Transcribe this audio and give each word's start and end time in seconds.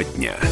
Тема 0.00 0.04
дня. 0.16 0.49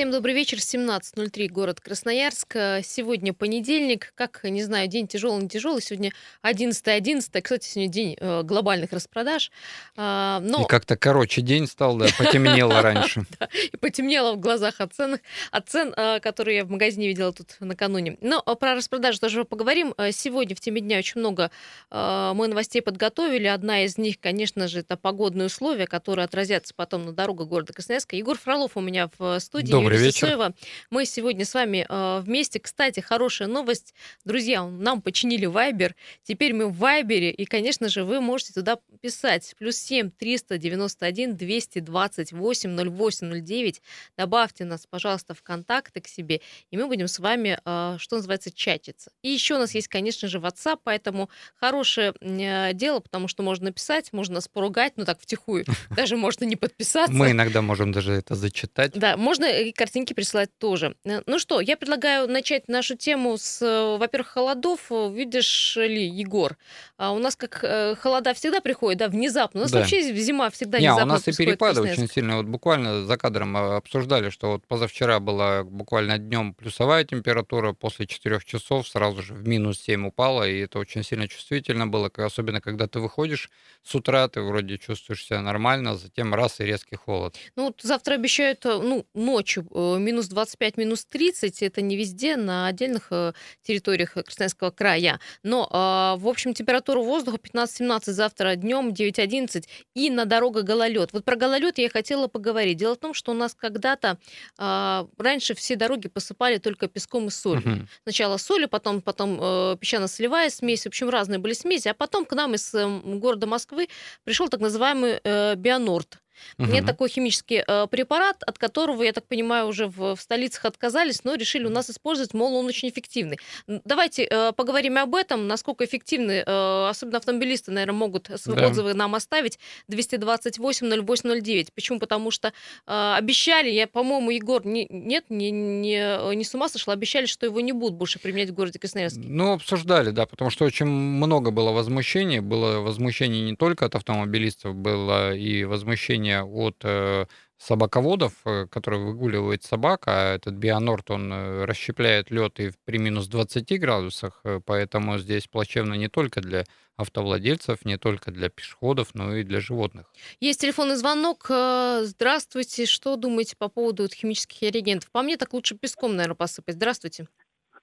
Всем 0.00 0.10
добрый 0.10 0.32
вечер, 0.32 0.56
17.03, 0.56 1.48
город 1.48 1.82
Красноярск. 1.82 2.56
Э, 2.56 2.80
сегодня 2.82 3.34
понедельник, 3.34 4.14
как, 4.14 4.40
не 4.44 4.62
знаю, 4.62 4.88
день 4.88 5.06
тяжелый, 5.06 5.42
не 5.42 5.48
тяжелый. 5.50 5.82
Сегодня 5.82 6.12
11.11, 6.42 7.42
кстати, 7.42 7.66
сегодня 7.66 7.92
день 7.92 8.16
э, 8.18 8.42
глобальных 8.42 8.92
распродаж. 8.92 9.52
А, 9.98 10.40
но... 10.40 10.62
И 10.62 10.66
как-то 10.66 10.96
короче 10.96 11.42
день 11.42 11.66
стал, 11.66 11.98
да, 11.98 12.06
потемнело 12.16 12.80
раньше. 12.80 13.26
И 13.70 13.76
потемнело 13.76 14.32
в 14.32 14.40
глазах 14.40 14.80
от 14.80 14.94
цен, 14.94 15.18
от 15.50 15.68
цен, 15.68 15.92
э, 15.94 16.20
которые 16.20 16.56
я 16.56 16.64
в 16.64 16.70
магазине 16.70 17.08
видела 17.08 17.34
тут 17.34 17.56
накануне. 17.60 18.16
Но 18.22 18.40
про 18.40 18.76
распродажу 18.76 19.18
тоже 19.18 19.44
поговорим. 19.44 19.94
Сегодня 20.12 20.56
в 20.56 20.60
теме 20.60 20.80
дня 20.80 20.96
очень 20.96 21.20
много 21.20 21.50
мы 21.90 22.48
новостей 22.48 22.80
подготовили. 22.80 23.48
Одна 23.48 23.84
из 23.84 23.98
них, 23.98 24.18
конечно 24.18 24.66
же, 24.66 24.78
это 24.80 24.96
погодные 24.96 25.48
условия, 25.48 25.86
которые 25.86 26.24
отразятся 26.24 26.72
потом 26.74 27.04
на 27.04 27.12
дорогах 27.12 27.48
города 27.48 27.74
Красноярска. 27.74 28.16
Егор 28.16 28.38
Фролов 28.38 28.78
у 28.78 28.80
меня 28.80 29.10
в 29.18 29.38
студии. 29.40 29.70
Добрый 29.70 29.89
Юрия 29.94 30.06
вечер. 30.06 30.26
Сысоева. 30.26 30.54
Мы 30.90 31.04
сегодня 31.04 31.44
с 31.44 31.54
вами 31.54 31.86
э, 31.88 32.20
вместе. 32.20 32.60
Кстати, 32.60 33.00
хорошая 33.00 33.48
новость. 33.48 33.94
Друзья, 34.24 34.64
нам 34.64 35.02
починили 35.02 35.46
Вайбер. 35.46 35.94
Теперь 36.22 36.54
мы 36.54 36.66
в 36.66 36.76
Вайбере. 36.76 37.30
И, 37.30 37.44
конечно 37.44 37.88
же, 37.88 38.04
вы 38.04 38.20
можете 38.20 38.52
туда 38.52 38.78
писать. 39.00 39.54
Плюс 39.58 39.76
7 39.76 40.10
391 40.10 41.36
228 41.36 42.90
08 42.90 43.42
09. 43.42 43.82
Добавьте 44.16 44.64
нас, 44.64 44.86
пожалуйста, 44.88 45.34
в 45.34 45.42
контакты 45.42 46.00
к 46.00 46.08
себе. 46.08 46.40
И 46.70 46.76
мы 46.76 46.86
будем 46.86 47.08
с 47.08 47.18
вами, 47.18 47.58
э, 47.64 47.96
что 47.98 48.16
называется, 48.16 48.50
чатиться. 48.50 49.10
И 49.22 49.28
еще 49.28 49.56
у 49.56 49.58
нас 49.58 49.74
есть, 49.74 49.88
конечно 49.88 50.28
же, 50.28 50.38
WhatsApp. 50.38 50.80
Поэтому 50.84 51.30
хорошее 51.56 52.14
э, 52.20 52.72
дело, 52.74 53.00
потому 53.00 53.28
что 53.28 53.42
можно 53.42 53.66
написать, 53.66 54.12
можно 54.12 54.36
нас 54.36 54.48
поругать, 54.48 54.94
ну 54.96 55.04
так, 55.04 55.20
втихую. 55.20 55.64
Даже 55.90 56.16
можно 56.16 56.44
не 56.44 56.56
подписаться. 56.56 57.12
Мы 57.12 57.32
иногда 57.32 57.62
можем 57.62 57.92
даже 57.92 58.12
это 58.12 58.34
зачитать. 58.34 58.92
Да, 58.94 59.16
можно 59.16 59.44
и 59.44 59.72
картинки 59.80 60.12
присылать 60.12 60.50
тоже. 60.58 60.94
Э, 61.06 61.22
ну 61.24 61.38
что, 61.38 61.60
я 61.62 61.74
предлагаю 61.74 62.28
начать 62.28 62.68
нашу 62.68 62.96
тему 62.96 63.38
с, 63.38 63.62
э, 63.62 63.96
во-первых, 63.96 64.28
холодов. 64.28 64.90
Видишь 64.90 65.76
ли, 65.76 66.06
Егор, 66.06 66.58
а 66.98 67.12
у 67.12 67.18
нас 67.18 67.34
как 67.34 67.60
э, 67.62 67.94
холода 67.96 68.34
всегда 68.34 68.60
приходят, 68.60 68.98
да, 68.98 69.08
внезапно. 69.08 69.60
У 69.60 69.62
нас 69.62 69.72
да. 69.72 69.78
вообще 69.78 70.02
зима 70.02 70.50
всегда 70.50 70.78
Не, 70.78 70.88
внезапно 70.88 71.14
у 71.14 71.16
нас 71.16 71.28
и 71.28 71.32
перепады 71.32 71.80
очень 71.80 72.08
сильные. 72.08 72.36
Вот 72.36 72.46
буквально 72.46 73.06
за 73.06 73.16
кадром 73.16 73.56
обсуждали, 73.56 74.28
что 74.28 74.50
вот 74.50 74.66
позавчера 74.66 75.18
была 75.18 75.64
буквально 75.64 76.18
днем 76.18 76.52
плюсовая 76.52 77.04
температура, 77.04 77.72
после 77.72 78.06
4 78.06 78.40
часов 78.44 78.86
сразу 78.86 79.22
же 79.22 79.32
в 79.32 79.48
минус 79.48 79.80
7 79.80 80.08
упала, 80.08 80.46
и 80.46 80.58
это 80.58 80.78
очень 80.78 81.02
сильно 81.02 81.26
чувствительно 81.26 81.86
было, 81.86 82.10
особенно 82.16 82.60
когда 82.60 82.86
ты 82.86 83.00
выходишь 83.00 83.50
с 83.82 83.94
утра, 83.94 84.28
ты 84.28 84.42
вроде 84.42 84.76
чувствуешь 84.76 85.24
себя 85.24 85.40
нормально, 85.40 85.96
затем 85.96 86.34
раз 86.34 86.60
и 86.60 86.64
резкий 86.64 86.96
холод. 86.96 87.34
Ну, 87.56 87.64
вот 87.64 87.80
завтра 87.82 88.14
обещают, 88.14 88.64
ну, 88.64 89.06
ночью 89.14 89.59
ночью 89.60 89.68
э, 89.74 89.98
минус 89.98 90.28
25, 90.28 90.76
минус 90.76 91.04
30, 91.04 91.62
это 91.62 91.82
не 91.82 91.96
везде, 91.96 92.36
на 92.36 92.66
отдельных 92.66 93.08
э, 93.10 93.32
территориях 93.62 94.12
Красноярского 94.12 94.70
края. 94.70 95.20
Но, 95.42 95.68
а, 95.70 96.16
в 96.16 96.28
общем, 96.28 96.54
температура 96.54 97.00
воздуха 97.00 97.38
15-17 97.38 98.12
завтра 98.12 98.56
днем, 98.56 98.90
9-11, 98.90 99.64
и 99.94 100.10
на 100.10 100.24
дорога 100.24 100.62
гололед. 100.62 101.12
Вот 101.12 101.24
про 101.24 101.36
гололед 101.36 101.78
я 101.78 101.88
хотела 101.88 102.28
поговорить. 102.28 102.76
Дело 102.76 102.94
в 102.94 102.98
том, 102.98 103.14
что 103.14 103.32
у 103.32 103.34
нас 103.34 103.54
когда-то 103.54 104.18
а, 104.58 105.06
раньше 105.18 105.54
все 105.54 105.76
дороги 105.76 106.08
посыпали 106.08 106.58
только 106.58 106.88
песком 106.88 107.28
и 107.28 107.30
солью. 107.30 107.72
Угу. 107.72 107.86
Сначала 108.04 108.36
солью, 108.36 108.68
потом, 108.68 109.00
потом 109.00 109.38
э, 109.40 109.76
песчано-солевая 109.80 110.50
смесь, 110.50 110.84
в 110.84 110.86
общем, 110.86 111.08
разные 111.08 111.38
были 111.38 111.52
смеси, 111.52 111.88
а 111.88 111.94
потом 111.94 112.24
к 112.24 112.32
нам 112.34 112.54
из 112.54 112.72
города 112.72 113.46
Москвы 113.46 113.88
пришел 114.24 114.48
так 114.48 114.60
называемый 114.60 115.20
Бионорд. 115.56 116.19
Угу. 116.58 116.70
Нет 116.70 116.86
такой 116.86 117.08
химический 117.08 117.62
э, 117.66 117.86
препарат, 117.88 118.42
от 118.42 118.58
которого, 118.58 119.02
я 119.02 119.12
так 119.12 119.26
понимаю, 119.26 119.66
уже 119.66 119.86
в, 119.86 120.16
в 120.16 120.20
столицах 120.20 120.64
отказались, 120.64 121.24
но 121.24 121.34
решили 121.34 121.66
у 121.66 121.70
нас 121.70 121.90
использовать, 121.90 122.34
мол, 122.34 122.54
он 122.56 122.66
очень 122.66 122.88
эффективный. 122.88 123.38
Давайте 123.66 124.24
э, 124.24 124.52
поговорим 124.52 124.98
об 124.98 125.14
этом, 125.14 125.46
насколько 125.46 125.84
эффективны, 125.84 126.42
э, 126.46 126.88
особенно 126.88 127.18
автомобилисты, 127.18 127.70
наверное, 127.70 127.94
могут 127.94 128.30
свои 128.36 128.56
да. 128.56 128.68
отзывы 128.68 128.94
нам 128.94 129.14
оставить. 129.14 129.58
228-08-09. 129.90 131.68
Почему? 131.74 131.98
Потому 131.98 132.30
что 132.30 132.52
э, 132.86 133.14
обещали, 133.16 133.70
я, 133.70 133.86
по-моему, 133.86 134.30
Егор, 134.30 134.64
не, 134.66 134.86
нет, 134.90 135.26
не, 135.28 135.50
не, 135.50 136.34
не 136.34 136.44
с 136.44 136.54
ума 136.54 136.68
сошел, 136.68 136.92
обещали, 136.92 137.26
что 137.26 137.46
его 137.46 137.60
не 137.60 137.72
будут 137.72 137.96
больше 137.96 138.18
применять 138.18 138.50
в 138.50 138.54
городе 138.54 138.78
Красноярске. 138.78 139.22
Ну, 139.24 139.52
обсуждали, 139.52 140.10
да, 140.10 140.26
потому 140.26 140.50
что 140.50 140.64
очень 140.64 140.86
много 140.86 141.50
было 141.50 141.70
возмущений. 141.72 142.40
Было 142.40 142.80
возмущение 142.80 143.42
не 143.42 143.56
только 143.56 143.86
от 143.86 143.94
автомобилистов, 143.94 144.74
было 144.74 145.34
и 145.34 145.64
возмущение 145.64 146.29
требования 146.30 146.42
от 146.42 146.76
э, 146.84 147.26
собаководов, 147.58 148.32
э, 148.44 148.66
которые 148.70 149.04
выгуливают 149.04 149.62
собак, 149.62 150.04
а 150.06 150.34
этот 150.34 150.54
бионорд, 150.54 151.10
он 151.10 151.32
э, 151.32 151.64
расщепляет 151.64 152.30
лед 152.30 152.60
и 152.60 152.70
при 152.84 152.98
минус 152.98 153.28
20 153.28 153.80
градусах, 153.80 154.42
поэтому 154.66 155.18
здесь 155.18 155.46
плачевно 155.46 155.94
не 155.94 156.08
только 156.08 156.40
для 156.40 156.64
автовладельцев, 156.96 157.84
не 157.84 157.96
только 157.96 158.30
для 158.30 158.50
пешеходов, 158.50 159.14
но 159.14 159.36
и 159.36 159.42
для 159.42 159.60
животных. 159.60 160.06
Есть 160.40 160.60
телефонный 160.60 160.96
звонок. 160.96 161.46
Здравствуйте. 161.48 162.84
Что 162.84 163.16
думаете 163.16 163.56
по 163.56 163.68
поводу 163.68 164.06
химических 164.08 164.60
реагентов? 164.70 165.10
По 165.10 165.22
мне 165.22 165.38
так 165.38 165.54
лучше 165.54 165.76
песком, 165.76 166.16
наверное, 166.16 166.34
посыпать. 166.34 166.74
Здравствуйте. 166.74 167.26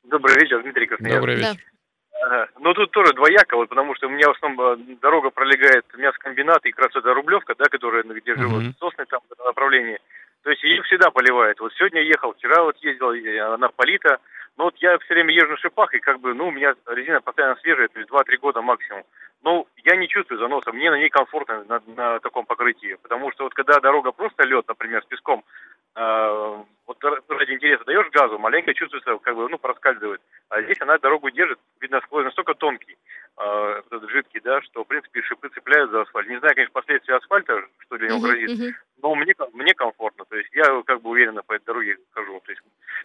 Добрый 0.04 0.36
вечер, 0.36 0.62
Дмитрий 0.62 0.86
Красноярский. 0.86 1.20
Добрый 1.20 1.36
вечер. 1.36 1.56
Да. 1.56 1.77
Ну, 2.60 2.74
тут 2.74 2.92
тоже 2.92 3.14
двояко, 3.14 3.56
вот, 3.56 3.70
потому 3.70 3.96
что 3.96 4.08
у 4.08 4.10
меня 4.10 4.28
в 4.28 4.36
основном 4.36 4.74
э, 4.74 4.96
дорога 5.02 5.30
пролегает 5.30 5.86
мясокомбинат 5.96 6.66
и 6.66 6.72
как 6.72 6.86
раз 6.86 6.96
это 6.96 7.14
Рублевка, 7.14 7.56
да, 7.58 7.66
которая, 7.66 8.04
где 8.04 8.36
живут 8.36 8.64
mm-hmm. 8.64 8.78
сосны 8.80 9.06
там 9.06 9.20
в 9.30 9.46
направлении. 9.46 10.00
То 10.44 10.50
есть 10.50 10.64
ее 10.64 10.82
всегда 10.84 11.12
поливает. 11.12 11.60
Вот 11.60 11.74
сегодня 11.74 12.02
ехал, 12.02 12.34
вчера 12.34 12.64
вот 12.64 12.78
ездил, 12.78 13.10
она 13.54 13.70
полита. 13.70 14.20
Но 14.58 14.66
вот 14.66 14.76
я 14.78 14.98
все 15.00 15.14
время 15.14 15.34
езжу 15.34 15.52
на 15.52 15.58
шипах, 15.58 15.94
и 15.94 16.00
как 16.00 16.20
бы, 16.20 16.34
ну, 16.34 16.48
у 16.48 16.52
меня 16.52 16.74
резина 16.88 17.22
постоянно 17.22 17.56
свежая, 17.58 17.90
то 17.90 18.00
есть 18.00 18.10
2-3 18.10 18.38
года 18.38 18.62
максимум. 18.62 19.04
Но 19.44 19.68
я 19.84 19.96
не 19.96 20.08
чувствую 20.08 20.40
заноса, 20.40 20.72
мне 20.72 20.90
на 20.90 20.98
ней 20.98 21.10
комфортно 21.10 21.64
на, 21.66 21.82
на 21.96 22.20
таком 22.20 22.46
покрытии. 22.46 22.98
Потому 23.04 23.32
что 23.32 23.44
вот 23.44 23.54
когда 23.54 23.80
дорога 23.80 24.12
просто 24.12 24.48
лед, 24.48 24.66
например, 24.68 25.04
с 25.04 25.06
песком, 25.06 25.44
э, 25.98 26.64
вот 26.86 27.04
ради 27.04 27.52
интереса 27.52 27.84
даешь 27.84 28.10
газу, 28.12 28.38
маленько 28.38 28.74
чувствуется, 28.74 29.18
как 29.18 29.36
бы, 29.36 29.50
ну, 29.50 29.58
проскальзывает. 29.58 30.22
А 30.50 30.62
здесь 30.62 30.80
она 30.80 30.98
дорогу 30.98 31.30
держит, 31.30 31.60
видно, 31.82 32.02
слой 32.08 32.24
настолько 32.24 32.54
тонкий, 32.54 32.98
э, 33.38 33.82
этот 33.86 34.10
жидкий, 34.10 34.40
да, 34.40 34.62
что, 34.62 34.84
в 34.84 34.88
принципе, 34.88 35.22
шипы 35.24 35.50
цепляют 35.50 35.92
за 35.92 36.02
асфальт. 36.02 36.30
Не 36.30 36.40
знаю, 36.40 36.56
конечно, 36.56 36.74
последствия 36.74 37.16
асфальта, 37.16 37.62
что 37.80 37.98
для 37.98 38.10
него 38.10 38.20
грозит, 38.20 38.50
uh-huh, 38.50 38.70
uh-huh. 38.70 38.74
но 39.02 39.16
мне, 39.16 39.34
мне 39.54 39.74
комфортно. 39.74 40.24
То 40.26 40.38
есть 40.38 40.50
я, 40.54 40.82
как 40.86 41.02
бы, 41.02 41.10
уверенно 41.10 41.44
по 41.44 41.54
этой 41.54 41.66
дороге 41.66 41.98
хожу. 42.12 42.40
То 42.46 42.52
есть 42.52 42.62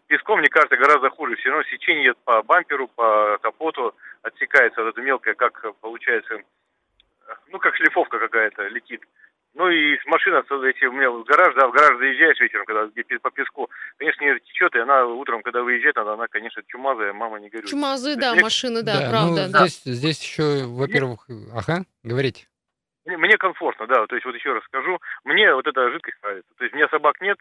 песком, 0.07 0.39
мне 0.39 0.49
кажется, 0.49 0.77
гораздо 0.77 1.11
хуже. 1.11 1.37
Все 1.37 1.49
равно 1.49 1.65
сечение 1.65 2.05
идет 2.05 2.19
по 2.25 2.43
бамперу, 2.43 2.89
по 2.89 3.39
капоту, 3.43 3.95
отсекается 4.23 4.83
вот 4.83 4.91
это 4.91 5.03
мелкое, 5.03 5.35
как 5.35 5.75
получается, 5.81 6.41
ну, 7.49 7.59
как 7.59 7.75
шлифовка 7.77 8.19
какая-то 8.19 8.69
летит. 8.69 9.03
Ну 9.55 9.69
и 9.69 9.99
машина, 10.07 10.43
эти, 10.65 10.87
у 10.87 10.93
меня 10.93 11.11
в 11.11 11.25
гараж, 11.25 11.55
да, 11.55 11.69
в 11.69 11.73
гараж 11.73 11.99
заезжаешь 11.99 12.41
вечером, 12.41 12.65
когда 12.65 12.87
где 12.87 13.19
по 13.19 13.31
песку, 13.31 13.69
конечно, 13.99 14.25
не 14.25 14.41
течет, 14.41 14.75
и 14.75 14.79
она 14.79 15.05
утром, 15.05 15.43
когда 15.43 15.63
выезжает, 15.63 15.97
она, 15.99 16.15
она 16.15 16.27
конечно, 16.27 16.63
чумазая, 16.69 17.13
мама 17.13 17.39
не 17.39 17.51
горюет. 17.51 17.69
Чумазые, 17.69 18.17
да, 18.17 18.33
мне... 18.33 18.43
машины, 18.43 18.83
да, 18.83 19.01
да 19.01 19.11
правда, 19.11 19.47
ну, 19.47 19.53
да. 19.53 19.67
Здесь, 19.67 19.83
здесь 19.85 20.23
еще, 20.23 20.65
во-первых, 20.67 21.27
ага, 21.55 21.85
говорите. 22.03 22.47
Мне 23.05 23.37
комфортно, 23.37 23.87
да. 23.89 24.07
То 24.07 24.15
есть 24.15 24.25
вот 24.25 24.35
еще 24.35 24.53
раз 24.53 24.63
скажу, 24.65 24.99
мне 25.25 25.53
вот 25.55 25.67
эта 25.67 25.91
жидкость 25.91 26.17
нравится. 26.23 26.51
То 26.57 26.65
есть 26.65 26.75
у 26.75 26.77
меня 26.77 26.89
собак 26.89 27.21
нет, 27.21 27.37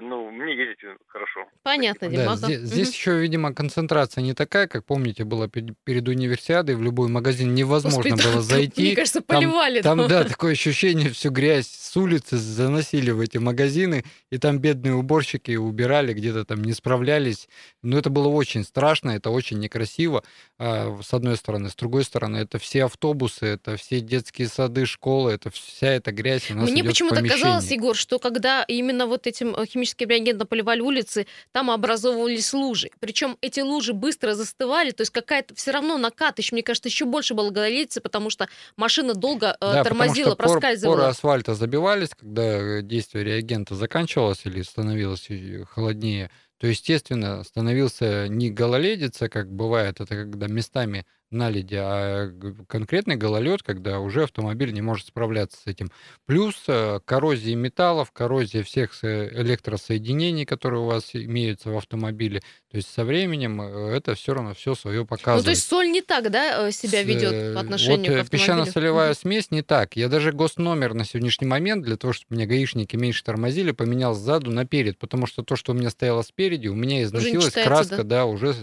ну, 0.00 0.30
мне 0.30 0.56
ездить 0.56 0.78
хорошо. 1.08 1.46
Понятно, 1.62 2.08
Дима. 2.08 2.24
Да, 2.24 2.36
здесь, 2.36 2.60
здесь 2.60 2.94
еще, 2.94 3.20
видимо, 3.20 3.54
концентрация 3.54 4.22
не 4.22 4.32
такая, 4.32 4.68
как 4.68 4.86
помните, 4.86 5.24
было 5.24 5.48
перед 5.48 6.08
универсиадой, 6.08 6.76
в 6.76 6.82
любой 6.82 7.08
магазин 7.08 7.54
невозможно 7.54 8.10
Господи, 8.10 8.32
было 8.32 8.40
зайти. 8.40 8.82
Мне 8.82 8.96
кажется, 8.96 9.20
поливали. 9.20 9.82
Там, 9.82 9.98
там, 9.98 10.08
да, 10.08 10.24
такое 10.24 10.52
ощущение, 10.52 11.10
всю 11.10 11.30
грязь 11.30 11.68
с 11.68 11.96
улицы 11.96 12.36
заносили 12.36 13.10
в 13.10 13.20
эти 13.20 13.36
магазины, 13.36 14.04
и 14.30 14.38
там 14.38 14.60
бедные 14.60 14.94
уборщики 14.94 15.56
убирали, 15.56 16.14
где-то 16.14 16.46
там 16.46 16.62
не 16.62 16.72
справлялись. 16.72 17.48
Но 17.82 17.98
это 17.98 18.08
было 18.08 18.28
очень 18.28 18.64
страшно, 18.64 19.10
это 19.10 19.28
очень 19.30 19.58
некрасиво, 19.58 20.24
а, 20.58 20.98
с 21.02 21.12
одной 21.12 21.36
стороны. 21.36 21.68
С 21.68 21.74
другой 21.74 22.04
стороны, 22.04 22.38
это 22.38 22.58
все 22.58 22.84
автобусы, 22.84 23.46
это 23.46 23.76
все 23.76 24.00
детские 24.00 24.48
сады, 24.48 24.86
школы, 25.02 25.32
это 25.32 25.50
вся 25.50 25.88
эта 25.88 26.12
грязь 26.12 26.48
у 26.52 26.54
нас 26.54 26.70
Мне 26.70 26.84
почему-то 26.84 27.26
казалось, 27.26 27.68
Егор, 27.72 27.96
что 27.96 28.20
когда 28.20 28.62
именно 28.62 29.06
вот 29.06 29.26
этим 29.26 29.52
э, 29.56 29.66
химическим 29.66 30.08
реагентом 30.08 30.46
поливали 30.46 30.80
улицы, 30.80 31.26
там 31.50 31.72
образовывались 31.72 32.52
лужи. 32.52 32.90
Причем 33.00 33.36
эти 33.40 33.58
лужи 33.58 33.94
быстро 33.94 34.34
застывали, 34.34 34.92
то 34.92 35.00
есть 35.00 35.10
какая-то 35.10 35.56
все 35.56 35.72
равно 35.72 35.98
накат, 35.98 36.38
еще, 36.38 36.54
мне 36.54 36.62
кажется, 36.62 36.88
еще 36.88 37.04
больше 37.04 37.34
было 37.34 37.50
гололедицы, 37.50 38.00
потому 38.00 38.30
что 38.30 38.48
машина 38.76 39.14
долго 39.14 39.48
э, 39.48 39.56
да, 39.60 39.82
тормозила, 39.82 40.36
потому 40.36 40.50
что 40.50 40.60
проскальзывала. 40.60 40.96
Поры 40.96 41.08
асфальта 41.08 41.54
забивались, 41.56 42.10
когда 42.16 42.42
э, 42.42 42.82
действие 42.82 43.24
реагента 43.24 43.74
заканчивалось 43.74 44.42
или 44.44 44.62
становилось 44.62 45.26
холоднее, 45.68 46.30
то, 46.58 46.68
естественно, 46.68 47.42
становился 47.42 48.28
не 48.28 48.50
гололедица, 48.50 49.28
как 49.28 49.50
бывает, 49.50 50.00
это 50.00 50.14
когда 50.14 50.46
местами 50.46 51.04
наледи, 51.32 51.76
а 51.78 52.30
конкретный 52.68 53.16
гололед, 53.16 53.62
когда 53.62 54.00
уже 54.00 54.24
автомобиль 54.24 54.72
не 54.72 54.82
может 54.82 55.06
справляться 55.06 55.58
с 55.58 55.66
этим. 55.66 55.90
Плюс 56.26 56.54
э, 56.68 57.00
коррозия 57.04 57.56
металлов, 57.56 58.12
коррозия 58.12 58.62
всех 58.62 58.92
электросоединений, 59.02 60.44
которые 60.44 60.80
у 60.80 60.86
вас 60.86 61.14
имеются 61.14 61.70
в 61.70 61.76
автомобиле. 61.76 62.40
То 62.70 62.76
есть 62.76 62.92
со 62.92 63.04
временем 63.04 63.60
э, 63.60 63.96
это 63.96 64.14
все 64.14 64.34
равно 64.34 64.54
все 64.54 64.74
свое 64.74 65.04
показывает. 65.04 65.44
Ну, 65.44 65.44
то 65.44 65.50
есть 65.50 65.68
соль 65.68 65.90
не 65.90 66.02
так, 66.02 66.30
да, 66.30 66.70
себя 66.70 67.02
ведет 67.02 67.54
по 67.54 67.60
отношению 67.60 68.12
вот, 68.12 68.18
к 68.18 68.20
автомобилю? 68.22 68.30
песчано-солевая 68.30 69.14
смесь 69.14 69.50
не 69.50 69.62
так. 69.62 69.96
Я 69.96 70.08
даже 70.08 70.32
госномер 70.32 70.94
на 70.94 71.04
сегодняшний 71.04 71.46
момент, 71.46 71.84
для 71.84 71.96
того, 71.96 72.12
чтобы 72.12 72.36
меня 72.36 72.46
гаишники 72.46 72.96
меньше 72.96 73.24
тормозили, 73.24 73.72
поменял 73.72 74.14
сзаду 74.14 74.50
наперед, 74.50 74.98
потому 74.98 75.26
что 75.26 75.42
то, 75.42 75.56
что 75.56 75.72
у 75.72 75.74
меня 75.74 75.90
стояло 75.90 76.22
спереди, 76.22 76.68
у 76.68 76.74
меня 76.74 77.02
износилась 77.02 77.46
читается, 77.46 77.68
краска, 77.68 77.96
да? 77.98 78.22
да, 78.22 78.26
уже 78.26 78.54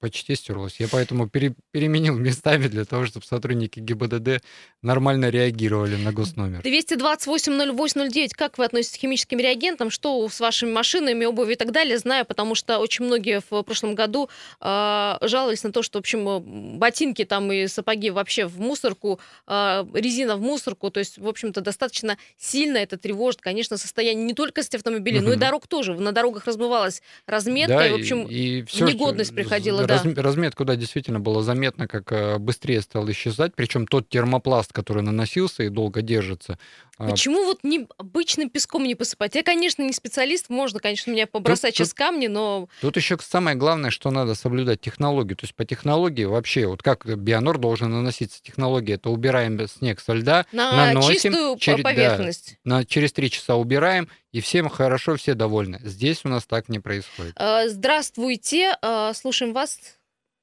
почти 0.00 0.34
стерлась. 0.34 0.80
Я 0.80 0.88
поэтому 0.90 1.28
пере, 1.28 1.54
переменил 1.92 2.16
местами 2.16 2.68
для 2.68 2.84
того, 2.84 3.06
чтобы 3.06 3.26
сотрудники 3.26 3.78
ГИБДД 3.78 4.42
нормально 4.82 5.28
реагировали 5.28 5.96
на 5.96 6.12
госномер. 6.12 6.60
228-08-09. 6.60 8.30
Как 8.34 8.58
вы 8.58 8.64
относитесь 8.64 8.96
к 8.96 9.00
химическим 9.00 9.38
реагентам? 9.38 9.90
Что 9.90 10.28
с 10.28 10.40
вашими 10.40 10.72
машинами, 10.72 11.24
обувью 11.24 11.52
и 11.52 11.56
так 11.56 11.70
далее? 11.72 11.98
Знаю, 11.98 12.24
потому 12.24 12.54
что 12.54 12.78
очень 12.78 13.04
многие 13.04 13.40
в 13.40 13.62
прошлом 13.62 13.94
году 13.94 14.30
э, 14.60 15.18
жаловались 15.20 15.62
на 15.64 15.72
то, 15.72 15.82
что, 15.82 15.98
в 15.98 16.00
общем, 16.00 16.78
ботинки 16.78 17.24
там 17.24 17.52
и 17.52 17.66
сапоги 17.66 18.10
вообще 18.10 18.46
в 18.46 18.58
мусорку, 18.58 19.20
э, 19.46 19.84
резина 19.92 20.36
в 20.36 20.40
мусорку. 20.40 20.90
То 20.90 21.00
есть, 21.00 21.18
в 21.18 21.28
общем-то, 21.28 21.60
достаточно 21.60 22.16
сильно 22.38 22.78
это 22.78 22.96
тревожит, 22.96 23.40
конечно, 23.40 23.76
состояние 23.76 24.24
не 24.24 24.34
только 24.34 24.62
с 24.62 24.74
автомобилей, 24.74 25.20
но 25.20 25.32
и 25.34 25.36
дорог 25.36 25.66
тоже. 25.66 25.94
На 25.94 26.12
дорогах 26.12 26.46
размывалась 26.46 27.02
разметка, 27.26 27.76
да, 27.76 27.86
и, 27.86 27.90
в 27.90 27.94
общем, 27.96 28.26
и 28.26 28.62
все, 28.62 28.86
негодность 28.86 29.34
приходила. 29.34 29.86
Раз, 29.86 30.02
да. 30.04 30.22
Разметку, 30.22 30.64
да, 30.64 30.76
действительно 30.76 31.20
было 31.20 31.42
заметно, 31.42 31.81
как 31.86 32.12
э, 32.12 32.38
быстрее 32.38 32.80
стал 32.82 33.10
исчезать. 33.10 33.54
Причем 33.54 33.86
тот 33.86 34.08
термопласт, 34.08 34.72
который 34.72 35.02
наносился 35.02 35.62
и 35.62 35.68
долго 35.68 36.02
держится. 36.02 36.58
А 36.98 37.10
Почему 37.10 37.44
вот 37.44 37.60
не 37.64 37.86
обычным 37.98 38.50
песком 38.50 38.84
не 38.84 38.94
посыпать? 38.94 39.34
Я, 39.34 39.42
конечно, 39.42 39.82
не 39.82 39.92
специалист, 39.92 40.50
можно, 40.50 40.78
конечно, 40.78 41.10
меня 41.10 41.26
побросать 41.26 41.72
тут, 41.72 41.78
сейчас 41.78 41.88
тут, 41.88 41.98
камни, 41.98 42.26
но... 42.28 42.68
Тут 42.80 42.96
еще 42.96 43.18
самое 43.20 43.56
главное, 43.56 43.90
что 43.90 44.10
надо 44.10 44.34
соблюдать 44.34 44.80
технологию. 44.80 45.36
То 45.36 45.44
есть 45.44 45.54
по 45.54 45.64
технологии 45.64 46.24
вообще, 46.24 46.66
вот 46.66 46.82
как 46.82 47.06
Бионор 47.06 47.58
должен 47.58 47.90
наноситься, 47.90 48.42
технология, 48.42 48.94
это 48.94 49.10
убираем 49.10 49.66
снег 49.68 50.00
со 50.00 50.12
льда, 50.12 50.46
на 50.52 50.92
наносим, 50.92 51.32
чистую 51.32 51.58
через, 51.58 51.82
поверхность. 51.82 52.58
Да, 52.64 52.76
на, 52.76 52.84
через 52.84 53.12
три 53.12 53.30
часа 53.30 53.56
убираем, 53.56 54.08
и 54.32 54.40
всем 54.40 54.68
хорошо, 54.68 55.16
все 55.16 55.34
довольны. 55.34 55.80
Здесь 55.82 56.24
у 56.24 56.28
нас 56.28 56.44
так 56.46 56.68
не 56.68 56.78
происходит. 56.78 57.32
А, 57.36 57.68
здравствуйте, 57.68 58.76
а, 58.80 59.12
слушаем 59.14 59.52
вас. 59.52 59.78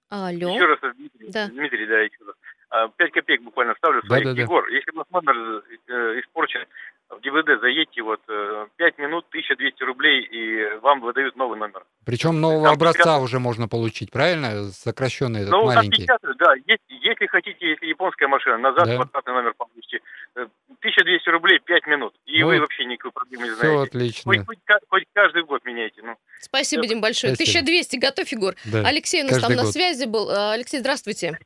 Алло. 0.09 0.56
Еще 0.56 0.65
раз, 0.65 0.79
Дмитрий, 0.95 1.29
да. 1.29 1.47
Дмитрий, 1.47 1.85
да, 1.85 2.00
еще 2.00 2.23
раз. 2.25 2.35
5 2.69 3.12
копеек 3.12 3.42
буквально 3.42 3.74
ставлю. 3.75 4.01
Да, 4.04 4.19
да, 4.19 4.33
да. 4.33 4.42
Егор, 4.42 4.68
если 4.69 4.92
у 4.92 4.98
нас 4.98 5.07
номер 5.12 5.63
э, 5.88 6.19
испорчен, 6.19 6.66
в 7.10 7.19
ГИБД 7.21 7.60
заедьте, 7.62 8.04
вот 8.04 8.21
5 8.25 8.30
э, 8.38 9.01
минут, 9.01 9.25
1200 9.30 9.83
рублей, 9.83 10.21
и 10.21 10.77
вам 10.81 11.01
выдают 11.01 11.36
новый 11.36 11.57
номер. 11.57 11.83
Причем 12.06 12.39
нового 12.39 12.66
Там 12.66 12.74
образца 12.74 13.00
отпечатают. 13.00 13.24
уже 13.24 13.39
можно 13.39 13.68
получить, 13.68 14.12
правильно? 14.12 14.66
Сокращенный 14.66 15.42
этот 15.42 15.51
ну, 15.51 15.66
маленький. 15.66 16.06
да. 16.06 16.54
Если, 16.68 17.07
если 17.07 17.25
хотите, 17.25 17.57
если 17.68 17.88
японская 17.88 18.27
машина, 18.27 18.60
назад 18.60 18.86
да. 18.86 18.98
20 18.98 19.25
номер 19.27 19.54
получите. 19.57 20.01
1200 20.36 21.27
э, 21.27 21.31
рублей 21.31 21.60
5 21.60 21.88
минут, 21.88 22.13
и 22.27 22.44
вот. 22.44 22.51
вы 22.51 22.60
вообще 22.60 22.86
никакой 22.86 23.12
проблемы 23.12 23.45
не 23.45 23.51
знаете. 23.51 23.68
Все 23.68 23.81
отлично. 23.81 24.31
Хоть, 24.31 24.45
хоть, 24.45 24.60
хоть 24.89 25.04
каждый 25.13 25.44
год 25.44 25.66
меняйте. 25.66 26.01
Ну. 26.04 26.16
Спасибо, 26.39 26.86
Дим, 26.86 27.01
большое. 27.01 27.33
Спасибо. 27.33 27.60
1200, 27.62 27.98
готов, 27.98 28.27
Егор. 28.27 28.54
Да. 28.66 28.88
Алексей 28.88 29.21
у 29.21 29.25
нас 29.25 29.33
каждый 29.33 29.48
там 29.48 29.56
год. 29.56 29.66
на 29.66 29.71
связи 29.71 30.06
был. 30.06 30.30
Алексей, 30.30 30.80
здравствуйте. 30.80 31.39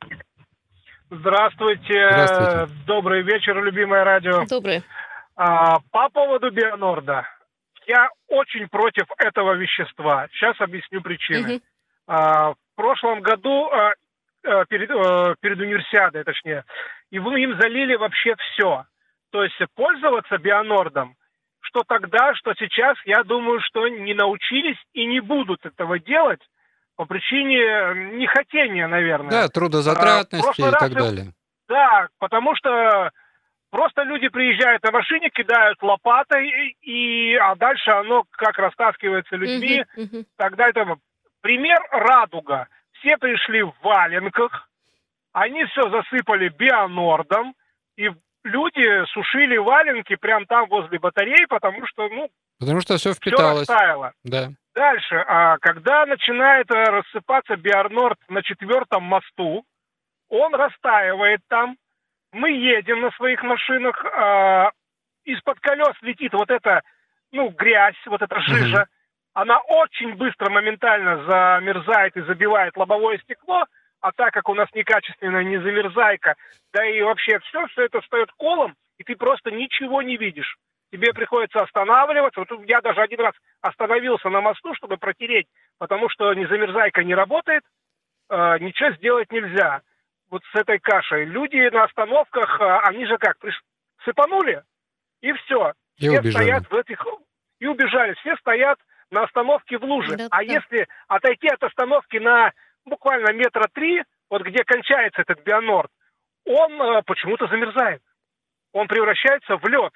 Здравствуйте. 1.20 2.08
Здравствуйте. 2.10 2.72
Добрый 2.86 3.22
вечер, 3.22 3.62
любимое 3.62 4.04
радио. 4.04 4.44
Добрый. 4.46 4.82
А, 5.36 5.78
по 5.90 6.08
поводу 6.08 6.50
Бионорда. 6.50 7.26
Я 7.86 8.08
очень 8.28 8.68
против 8.68 9.06
этого 9.18 9.52
вещества. 9.52 10.26
Сейчас 10.32 10.60
объясню 10.60 11.02
причины. 11.02 11.56
Угу. 11.56 11.62
А, 12.06 12.52
в 12.52 12.56
прошлом 12.76 13.20
году, 13.20 13.68
а, 13.70 13.92
а, 14.44 14.64
перед, 14.66 14.90
а, 14.90 15.34
перед 15.40 15.58
универсиадой, 15.58 16.24
точнее, 16.24 16.64
и 17.10 17.18
вы 17.18 17.42
им 17.42 17.58
залили 17.60 17.94
вообще 17.94 18.34
все. 18.36 18.84
То 19.30 19.42
есть 19.42 19.56
пользоваться 19.74 20.38
Бионордом, 20.38 21.14
что 21.60 21.82
тогда, 21.86 22.34
что 22.34 22.54
сейчас, 22.54 22.96
я 23.04 23.22
думаю, 23.24 23.60
что 23.60 23.88
не 23.88 24.14
научились 24.14 24.78
и 24.92 25.06
не 25.06 25.20
будут 25.20 25.64
этого 25.66 25.98
делать, 25.98 26.40
по 26.96 27.06
причине 27.06 28.16
нехотения, 28.16 28.86
наверное. 28.86 29.30
Да, 29.30 29.48
трудозатратности 29.48 30.62
а, 30.62 30.68
и 30.68 30.72
так 30.72 30.92
далее. 30.92 31.32
Да, 31.68 32.08
потому 32.18 32.54
что 32.56 33.10
просто 33.70 34.02
люди 34.02 34.28
приезжают 34.28 34.82
на 34.84 34.92
машине, 34.92 35.30
кидают 35.30 35.82
лопатой, 35.82 36.76
и, 36.82 37.34
а 37.36 37.54
дальше 37.56 37.90
оно 37.90 38.24
как 38.30 38.58
растаскивается 38.58 39.36
людьми, 39.36 39.84
uh-huh. 39.96 40.24
тогда 40.36 40.68
это 40.68 40.96
пример 41.40 41.78
радуга. 41.90 42.68
Все 43.00 43.16
пришли 43.16 43.62
в 43.62 43.74
валенках, 43.82 44.68
они 45.32 45.64
все 45.64 45.90
засыпали 45.90 46.48
бионордом, 46.48 47.54
и 47.96 48.10
люди 48.44 49.06
сушили 49.06 49.56
валенки 49.56 50.14
прямо 50.16 50.46
там 50.46 50.68
возле 50.68 50.98
батареи, 50.98 51.46
потому 51.48 51.86
что, 51.86 52.08
ну, 52.08 52.30
потому 52.60 52.80
что 52.80 52.96
все 52.96 53.12
впиталось. 53.12 53.64
Все 53.64 53.72
растаяло. 53.72 54.12
Да. 54.22 54.50
Дальше, 54.74 55.14
а 55.28 55.58
когда 55.58 56.04
начинает 56.04 56.68
э, 56.70 56.84
рассыпаться 56.84 57.56
Биарнорд 57.56 58.18
на 58.28 58.42
четвертом 58.42 59.04
мосту, 59.04 59.64
он 60.28 60.54
растаивает 60.54 61.40
там, 61.48 61.76
мы 62.32 62.50
едем 62.50 63.00
на 63.00 63.12
своих 63.12 63.40
машинах, 63.44 64.04
а, 64.04 64.70
из-под 65.24 65.60
колес 65.60 65.94
летит 66.02 66.32
вот 66.32 66.50
эта, 66.50 66.82
ну, 67.30 67.50
грязь, 67.50 67.94
вот 68.06 68.20
эта 68.20 68.40
жижа, 68.40 68.82
mm-hmm. 68.82 69.34
она 69.34 69.60
очень 69.60 70.14
быстро, 70.16 70.50
моментально 70.50 71.24
замерзает 71.24 72.16
и 72.16 72.22
забивает 72.22 72.76
лобовое 72.76 73.18
стекло, 73.18 73.66
а 74.00 74.10
так 74.10 74.34
как 74.34 74.48
у 74.48 74.54
нас 74.54 74.68
некачественная 74.74 75.44
не 75.44 75.58
замерзайка, 75.58 76.34
да 76.72 76.84
и 76.84 77.00
вообще 77.00 77.38
все, 77.38 77.64
все 77.68 77.82
это 77.82 78.00
встает 78.00 78.32
колом, 78.32 78.74
и 78.98 79.04
ты 79.04 79.14
просто 79.14 79.52
ничего 79.52 80.02
не 80.02 80.16
видишь 80.16 80.56
тебе 80.94 81.12
приходится 81.12 81.60
останавливаться. 81.60 82.40
Вот 82.40 82.68
я 82.68 82.80
даже 82.80 83.00
один 83.00 83.18
раз 83.18 83.34
остановился 83.60 84.28
на 84.28 84.40
мосту, 84.40 84.74
чтобы 84.74 84.96
протереть, 84.96 85.48
потому 85.78 86.08
что 86.08 86.32
незамерзайка 86.34 87.02
не 87.02 87.16
работает, 87.16 87.64
э, 88.30 88.58
ничего 88.60 88.92
сделать 88.92 89.32
нельзя. 89.32 89.82
Вот 90.30 90.42
с 90.52 90.54
этой 90.54 90.78
кашей. 90.78 91.24
Люди 91.24 91.68
на 91.70 91.84
остановках, 91.84 92.60
э, 92.60 92.78
они 92.84 93.06
же 93.06 93.18
как, 93.18 93.36
сыпанули, 94.04 94.62
и 95.20 95.32
все. 95.32 95.72
И 95.96 96.06
все 96.06 96.20
убежали. 96.20 96.30
стоят 96.30 96.70
в 96.70 96.74
этих... 96.74 97.04
И 97.58 97.66
убежали. 97.66 98.14
Все 98.20 98.36
стоят 98.36 98.78
на 99.10 99.24
остановке 99.24 99.78
в 99.78 99.84
луже. 99.84 100.16
Да, 100.16 100.26
а 100.30 100.38
да. 100.38 100.42
если 100.42 100.86
отойти 101.08 101.48
от 101.48 101.62
остановки 101.62 102.18
на 102.18 102.52
буквально 102.84 103.32
метра 103.32 103.68
три, 103.72 104.02
вот 104.30 104.42
где 104.42 104.62
кончается 104.64 105.22
этот 105.22 105.42
бионорд, 105.42 105.90
он 106.44 106.80
э, 106.80 107.02
почему-то 107.04 107.48
замерзает. 107.48 108.00
Он 108.72 108.86
превращается 108.86 109.56
в 109.56 109.66
лед. 109.66 109.92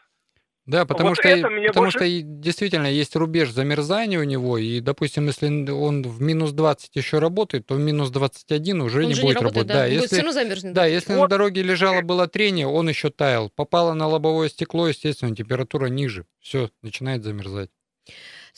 Да, 0.68 0.84
потому, 0.84 1.08
вот 1.08 1.18
что, 1.18 1.34
потому 1.34 1.86
больше... 1.86 1.98
что 1.98 2.20
действительно 2.22 2.88
есть 2.88 3.16
рубеж 3.16 3.50
замерзания 3.50 4.18
у 4.18 4.24
него, 4.24 4.58
и, 4.58 4.80
допустим, 4.80 5.26
если 5.26 5.70
он 5.70 6.02
в 6.02 6.20
минус 6.20 6.52
20 6.52 6.94
еще 6.94 7.20
работает, 7.20 7.64
то 7.64 7.74
в 7.74 7.78
минус 7.78 8.10
21 8.10 8.82
уже 8.82 9.04
он 9.04 9.08
не 9.08 9.14
будет 9.14 9.38
не 9.38 9.42
работать. 9.44 9.66
Да, 9.66 9.74
да, 9.74 9.86
если, 9.86 10.30
замерзнет. 10.30 10.74
Да, 10.74 10.84
если 10.84 11.14
вот. 11.14 11.22
на 11.22 11.28
дороге 11.28 11.62
лежало 11.62 12.02
было 12.02 12.28
трение, 12.28 12.66
он 12.66 12.86
еще 12.86 13.08
таял. 13.08 13.48
Попало 13.48 13.94
на 13.94 14.08
лобовое 14.08 14.50
стекло, 14.50 14.88
естественно, 14.88 15.34
температура 15.34 15.86
ниже. 15.86 16.26
Все, 16.38 16.68
начинает 16.82 17.24
замерзать. 17.24 17.70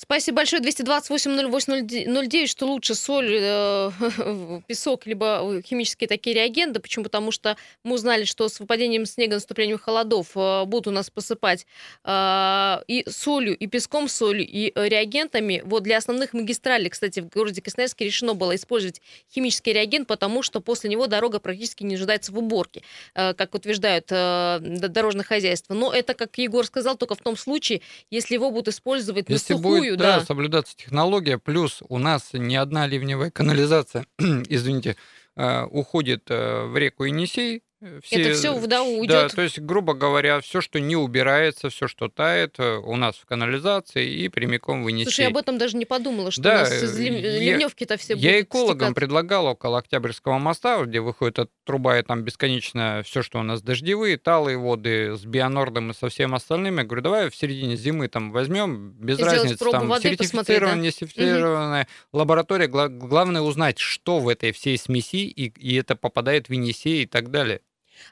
Спасибо 0.02 0.36
большое. 0.36 0.62
228-08-09, 0.62 2.46
что 2.46 2.64
лучше 2.64 2.94
соль, 2.94 3.36
э, 3.38 3.90
песок, 4.66 5.04
либо 5.04 5.40
э, 5.42 5.62
химические 5.62 6.08
такие 6.08 6.34
реагенты. 6.34 6.80
Почему? 6.80 7.04
Потому 7.04 7.30
что 7.32 7.58
мы 7.84 7.96
узнали, 7.96 8.24
что 8.24 8.48
с 8.48 8.60
выпадением 8.60 9.04
снега, 9.04 9.34
наступлением 9.34 9.76
холодов 9.76 10.28
э, 10.34 10.64
будут 10.64 10.86
у 10.86 10.90
нас 10.90 11.10
посыпать 11.10 11.66
э, 12.04 12.76
и 12.88 13.04
солью, 13.10 13.54
и 13.54 13.66
песком 13.66 14.08
солью, 14.08 14.46
и 14.48 14.72
реагентами. 14.74 15.60
Вот 15.66 15.82
для 15.82 15.98
основных 15.98 16.32
магистралей, 16.32 16.88
кстати, 16.88 17.20
в 17.20 17.28
городе 17.28 17.60
Красноярске 17.60 18.06
решено 18.06 18.32
было 18.32 18.56
использовать 18.56 19.02
химический 19.30 19.74
реагент, 19.74 20.08
потому 20.08 20.42
что 20.42 20.62
после 20.62 20.88
него 20.88 21.08
дорога 21.08 21.40
практически 21.40 21.82
не 21.82 21.98
нуждается 21.98 22.32
в 22.32 22.38
уборке, 22.38 22.80
э, 23.14 23.34
как 23.34 23.54
утверждают 23.54 24.06
э, 24.08 24.60
дорожное 24.62 25.24
хозяйство. 25.24 25.74
Но 25.74 25.92
это, 25.92 26.14
как 26.14 26.38
Егор 26.38 26.64
сказал, 26.64 26.96
только 26.96 27.16
в 27.16 27.20
том 27.20 27.36
случае, 27.36 27.82
если 28.10 28.32
его 28.32 28.50
будут 28.50 28.68
использовать 28.68 29.28
если 29.28 29.52
на 29.52 29.58
сухую, 29.58 29.89
будет, 29.90 30.00
да, 30.00 30.18
да, 30.18 30.24
соблюдаться 30.24 30.76
технология, 30.76 31.38
плюс 31.38 31.82
у 31.88 31.98
нас 31.98 32.30
не 32.32 32.56
одна 32.56 32.86
ливневая 32.86 33.30
канализация, 33.30 34.06
извините, 34.18 34.96
э, 35.36 35.64
уходит 35.64 36.30
э, 36.30 36.64
в 36.66 36.76
реку 36.76 37.04
Енисей, 37.04 37.62
все, 38.02 38.20
это 38.20 38.34
все 38.34 38.66
да, 38.66 38.82
уйдет. 38.82 39.08
Да, 39.08 39.28
то 39.28 39.40
есть, 39.40 39.58
грубо 39.58 39.94
говоря, 39.94 40.40
все, 40.40 40.60
что 40.60 40.78
не 40.80 40.96
убирается, 40.96 41.70
все, 41.70 41.88
что 41.88 42.08
тает, 42.08 42.56
э, 42.58 42.76
у 42.76 42.96
нас 42.96 43.16
в 43.16 43.24
канализации 43.24 44.06
и 44.06 44.28
прямиком 44.28 44.84
вынести. 44.84 45.04
Слушай, 45.08 45.22
я 45.22 45.28
об 45.28 45.38
этом 45.38 45.56
даже 45.56 45.78
не 45.78 45.86
подумала, 45.86 46.30
что 46.30 46.42
да, 46.42 46.56
у 46.56 46.58
нас 46.60 46.82
из 46.82 46.98
ливневки-то 46.98 47.96
все 47.96 48.14
Я 48.16 48.42
экологам 48.42 48.74
стекаться. 48.74 48.94
предлагал 48.94 49.46
около 49.46 49.78
Октябрьского 49.78 50.38
моста, 50.38 50.84
где 50.84 51.00
выходит 51.00 51.38
от 51.38 51.50
труба, 51.64 51.98
и 51.98 52.02
там 52.02 52.22
бесконечно 52.22 53.02
все, 53.04 53.22
что 53.22 53.38
у 53.38 53.42
нас 53.42 53.62
дождевые, 53.62 54.18
талые 54.18 54.58
воды 54.58 55.16
с 55.16 55.24
бионордом 55.24 55.92
и 55.92 55.94
со 55.94 56.10
всем 56.10 56.34
остальным. 56.34 56.78
Я 56.78 56.84
говорю, 56.84 57.02
давай 57.02 57.30
в 57.30 57.36
середине 57.36 57.76
зимы 57.76 58.08
там 58.08 58.30
возьмем, 58.30 58.90
без 58.90 59.18
и 59.18 59.22
разницы, 59.22 59.70
там 59.70 59.88
воды 59.88 60.02
сертифицированная, 60.02 60.74
да? 60.74 60.80
не 60.82 60.90
сертифицированная 60.90 61.82
угу. 61.84 62.18
лаборатория. 62.18 62.66
Главное 62.66 63.40
узнать, 63.40 63.78
что 63.78 64.18
в 64.18 64.28
этой 64.28 64.52
всей 64.52 64.76
смеси, 64.76 65.28
и, 65.28 65.48
и 65.58 65.76
это 65.76 65.96
попадает 65.96 66.48
в 66.48 66.52
Енисей 66.52 67.04
и 67.04 67.06
так 67.06 67.30
далее. 67.30 67.62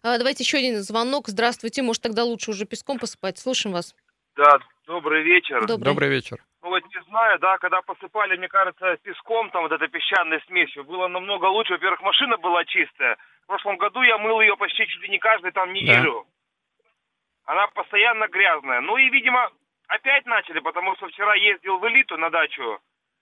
А, 0.03 0.19
давайте 0.19 0.45
еще 0.45 0.59
один 0.59 0.77
звонок. 0.83 1.29
Здравствуйте. 1.29 1.83
Может, 1.83 2.03
тогда 2.03 2.25
лучше 2.25 2.51
уже 2.51 2.65
песком 2.67 2.99
посыпать. 2.99 3.39
Слушаем 3.39 3.75
вас. 3.75 3.95
Да, 4.37 4.59
добрый 4.87 5.23
вечер. 5.23 5.67
Добрый, 5.67 5.85
добрый 5.85 6.09
вечер. 6.09 6.39
Ну 6.63 6.71
вот 6.71 6.83
не 6.85 7.03
знаю, 7.09 7.39
да, 7.39 7.59
когда 7.59 7.83
посыпали, 7.83 8.37
мне 8.37 8.49
кажется, 8.49 8.97
песком, 9.03 9.51
там 9.51 9.63
вот 9.63 9.73
этой 9.73 9.89
песчаной 9.89 10.41
смесью, 10.47 10.85
было 10.85 11.09
намного 11.09 11.47
лучше. 11.47 11.73
Во-первых, 11.73 12.03
машина 12.03 12.37
была 12.37 12.65
чистая. 12.65 13.17
В 13.45 13.47
прошлом 13.47 13.77
году 13.79 14.03
я 14.03 14.19
мыл 14.19 14.41
ее 14.41 14.57
почти 14.57 14.87
чуть 14.87 15.03
ли 15.03 15.09
не 15.09 15.19
каждый 15.19 15.53
там 15.53 15.73
неделю. 15.73 16.27
Да. 16.27 17.53
Она 17.53 17.67
постоянно 17.69 18.29
грязная. 18.29 18.81
Ну 18.81 18.97
и, 18.99 19.09
видимо, 19.09 19.51
опять 19.87 20.27
начали, 20.27 20.59
потому 20.61 20.95
что 20.97 21.09
вчера 21.09 21.35
ездил 21.35 21.79
в 21.79 21.89
элиту 21.89 22.19
на 22.19 22.29
дачу. 22.31 22.79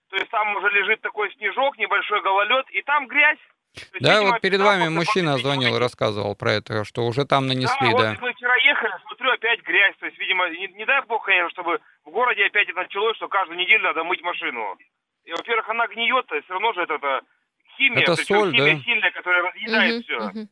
То 0.09 0.17
есть 0.17 0.29
там 0.29 0.55
уже 0.55 0.69
лежит 0.69 1.01
такой 1.01 1.31
снежок, 1.33 1.77
небольшой 1.77 2.21
гололед, 2.21 2.69
и 2.71 2.81
там 2.81 3.07
грязь. 3.07 3.39
Да, 3.99 4.21
вот 4.21 4.41
перед 4.41 4.59
вами 4.59 4.89
мужчина 4.89 5.37
звонил 5.37 5.75
и 5.75 5.79
рассказывал 5.79 6.35
про 6.35 6.53
это, 6.53 6.83
что 6.83 7.05
уже 7.05 7.25
там 7.25 7.47
нанесли, 7.47 7.91
да. 7.97 8.11
Вот 8.11 8.21
мы 8.21 8.33
вчера 8.33 8.55
ехали, 8.57 8.93
смотрю, 9.07 9.31
опять 9.31 9.61
грязь. 9.63 9.95
То 9.99 10.05
есть, 10.05 10.17
видимо, 10.19 10.49
не, 10.49 10.67
не 10.67 10.85
дай 10.85 11.01
бог, 11.05 11.25
конечно, 11.25 11.49
чтобы 11.51 11.79
в 12.05 12.09
городе 12.09 12.45
опять 12.45 12.69
это 12.69 12.79
началось, 12.79 13.15
что 13.17 13.27
каждую 13.27 13.57
неделю 13.59 13.83
надо 13.83 14.03
мыть 14.03 14.21
машину. 14.21 14.77
И, 15.25 15.31
во-первых, 15.31 15.67
она 15.69 15.87
гниет, 15.87 16.25
есть 16.31 16.45
все 16.45 16.53
равно 16.53 16.73
же 16.73 16.81
это, 16.81 16.95
это 16.95 17.21
химия, 17.77 18.01
это 18.03 18.15
соль, 18.15 18.51
химия 18.51 18.75
да? 18.75 18.81
сильная, 18.83 19.11
которая 19.11 19.43
разъедает 19.43 19.95
угу, 19.95 20.03
все. 20.03 20.17
Угу. 20.17 20.47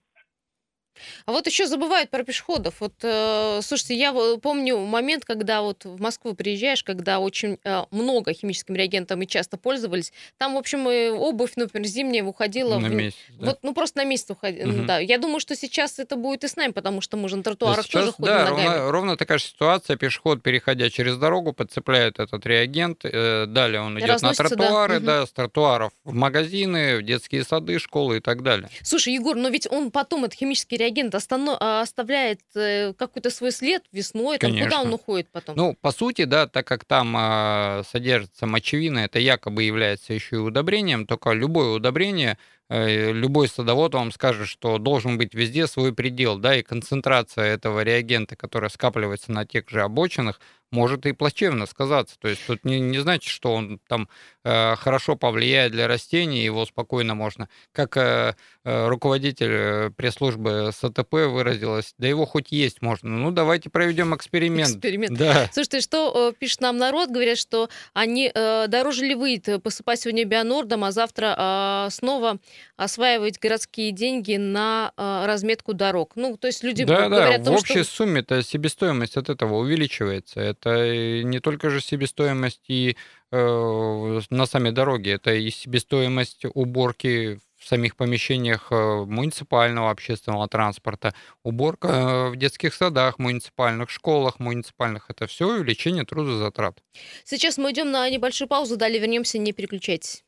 А 1.26 1.32
вот 1.32 1.48
еще 1.48 1.68
забывают 1.68 2.10
про 2.10 2.24
пешеходов. 2.24 2.76
Вот, 2.80 2.94
э, 3.02 3.60
слушайте, 3.62 3.96
я 3.96 4.14
помню 4.42 4.78
момент, 4.80 5.26
когда 5.26 5.62
вот 5.62 5.86
в 5.86 6.02
Москву 6.02 6.34
приезжаешь, 6.34 6.84
когда 6.84 7.20
очень 7.20 7.60
э, 7.64 7.84
много 7.92 8.34
химическим 8.34 8.76
реагентом 8.76 9.22
и 9.22 9.28
часто 9.28 9.58
пользовались. 9.58 10.14
Там, 10.38 10.56
в 10.56 10.58
общем, 10.58 10.90
и 10.90 11.10
обувь, 11.10 11.54
например, 11.56 11.88
зимняя 11.88 12.24
уходила. 12.24 12.80
На 12.80 12.90
в... 12.90 12.94
месяц, 12.94 13.18
да? 13.30 13.48
Вот, 13.48 13.60
ну 13.62 13.74
просто 13.74 14.00
на 14.00 14.06
месяц 14.06 14.30
уходила. 14.30 14.72
Угу. 14.72 14.84
Да. 14.86 15.00
Я 15.00 15.18
думаю, 15.18 15.40
что 15.40 15.56
сейчас 15.56 16.00
это 16.00 16.16
будет 16.16 16.44
и 16.44 16.48
с 16.48 16.56
нами, 16.56 16.72
потому 16.72 17.02
что 17.02 17.18
мы 17.18 17.30
же 17.30 17.38
на 17.38 17.44
тротуарах 17.44 17.78
да, 17.78 17.84
сейчас, 17.84 18.02
тоже 18.02 18.12
ходим 18.14 18.34
да, 18.34 18.50
ногами. 18.50 18.68
Ровно, 18.68 18.92
ровно 18.92 19.18
такая 19.18 19.38
же 19.38 19.46
ситуация. 19.46 19.98
Пешеход, 19.98 20.42
переходя 20.42 20.90
через 20.90 21.18
дорогу, 21.18 21.54
подцепляет 21.54 22.20
этот 22.20 22.46
реагент. 22.46 23.02
Э, 23.04 23.46
далее 23.48 23.82
он 23.82 24.00
идет 24.00 24.22
на 24.22 24.34
тротуары, 24.34 25.00
да. 25.00 25.22
да, 25.22 25.26
с 25.26 25.32
тротуаров 25.32 25.92
в 26.04 26.14
магазины, 26.14 26.98
в 26.98 27.04
детские 27.04 27.44
сады, 27.44 27.80
школы 27.80 28.18
и 28.18 28.20
так 28.20 28.44
далее. 28.44 28.70
Слушай, 28.84 29.14
Егор, 29.14 29.36
но 29.36 29.50
ведь 29.50 29.68
он 29.70 29.92
потом, 29.92 30.26
этот 30.26 30.36
химический 30.36 30.78
реагент, 30.78 30.85
останов 31.14 31.58
а, 31.60 31.82
оставляет 31.82 32.42
э, 32.56 32.94
какой-то 32.94 33.30
свой 33.30 33.52
след 33.52 33.84
весной, 33.92 34.38
там, 34.38 34.58
куда 34.58 34.82
он 34.82 34.94
уходит 34.94 35.28
потом? 35.32 35.56
Ну, 35.56 35.78
по 35.80 35.92
сути, 35.92 36.26
да, 36.26 36.48
так 36.48 36.68
как 36.68 36.86
там 36.86 37.16
э, 37.18 37.84
содержится 37.90 38.46
мочевина, 38.46 39.00
это 39.00 39.20
якобы 39.20 39.64
является 39.64 40.14
еще 40.14 40.38
и 40.38 40.40
удобрением, 40.40 41.06
только 41.06 41.32
любое 41.32 41.70
удобрение 41.70 42.38
Э, 42.68 43.12
любой 43.12 43.48
садовод 43.48 43.94
вам 43.94 44.12
скажет, 44.12 44.48
что 44.48 44.80
должен 44.80 45.20
быть 45.20 45.36
везде 45.36 45.68
свой 45.68 45.94
предел, 45.94 46.40
да, 46.40 46.56
и 46.56 46.64
концентрация 46.64 47.46
этого 47.46 47.84
реагента, 47.84 48.36
который 48.36 48.72
скапливается 48.72 49.32
на 49.32 49.46
тех 49.46 49.70
же 49.70 49.82
обочинах, 49.84 50.40
может 50.76 51.06
и 51.06 51.14
плачевно 51.14 51.66
сказаться. 51.66 52.18
То 52.20 52.28
есть 52.28 52.46
тут 52.46 52.66
не, 52.66 52.80
не 52.80 53.00
значит, 53.00 53.32
что 53.32 53.54
он 53.54 53.80
там 53.88 54.10
э, 54.44 54.76
хорошо 54.76 55.16
повлияет 55.16 55.72
для 55.72 55.88
растений, 55.88 56.44
его 56.44 56.66
спокойно 56.66 57.16
можно. 57.16 57.48
Как 57.72 57.96
э, 57.96 58.36
э, 58.66 58.88
руководитель 58.88 59.52
э, 59.52 59.90
пресс-службы 59.96 60.72
СТП 60.74 61.14
выразилась, 61.14 61.94
да 61.98 62.08
его 62.08 62.26
хоть 62.26 62.52
есть 62.52 62.82
можно. 62.82 63.10
Ну, 63.10 63.32
давайте 63.32 63.70
проведем 63.70 64.14
эксперимент. 64.14 64.70
Эксперимент. 64.70 65.18
Да. 65.18 65.50
Слушайте, 65.54 65.80
что 65.80 66.32
э, 66.32 66.34
пишет 66.38 66.60
нам 66.62 66.78
народ? 66.78 67.10
Говорят, 67.10 67.38
что 67.38 67.70
они 67.94 68.30
э, 68.34 68.68
дороже 68.68 69.06
ли 69.06 69.16
выйдет 69.16 69.64
посыпать 69.64 70.02
сегодня 70.02 70.26
бионордом, 70.26 70.84
а 70.84 70.92
завтра 70.92 71.88
э, 71.88 71.92
снова 71.92 72.38
осваивать 72.78 73.40
городские 73.40 73.92
деньги 73.92 74.36
на 74.36 74.92
э, 74.98 75.26
разметку 75.26 75.74
дорог. 75.74 76.14
Ну, 76.16 76.38
то 76.38 76.48
есть 76.48 76.64
люди 76.64 76.84
да, 76.84 77.08
говорят 77.08 77.30
да, 77.30 77.42
о 77.42 77.46
том, 77.46 77.56
в 77.56 77.60
общей 77.60 77.84
что... 77.84 77.96
сумме-то 77.96 78.44
себестоимость 78.44 79.18
от 79.18 79.30
этого 79.30 79.56
увеличивается. 79.56 80.42
Это 80.42 81.24
не 81.24 81.40
только 81.40 81.70
же 81.70 81.82
себестоимость 81.82 82.62
и 82.68 82.98
э, 83.32 84.22
на 84.30 84.46
сами 84.46 84.70
дороги, 84.72 85.12
это 85.12 85.34
и 85.34 85.50
себестоимость 85.50 86.46
уборки 86.54 87.40
в 87.66 87.68
самих 87.68 87.96
помещениях 87.96 88.68
э, 88.72 89.06
муниципального 89.06 89.90
общественного 89.90 90.48
транспорта, 90.48 91.16
уборка 91.44 91.88
э, 91.88 92.30
в 92.30 92.36
детских 92.36 92.74
садах, 92.74 93.18
муниципальных 93.18 93.90
школах, 93.90 94.40
муниципальных. 94.40 95.10
Это 95.10 95.26
все 95.28 95.48
увеличение 95.48 96.06
трудозатрат. 96.06 96.78
Сейчас 97.24 97.58
мы 97.58 97.72
идем 97.72 97.90
на 97.90 98.08
небольшую 98.10 98.48
паузу, 98.48 98.78
далее 98.78 99.00
вернемся, 99.00 99.40
не 99.40 99.52
переключайтесь. 99.52 100.24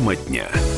Тема 0.00 0.16
дня. 0.16 0.69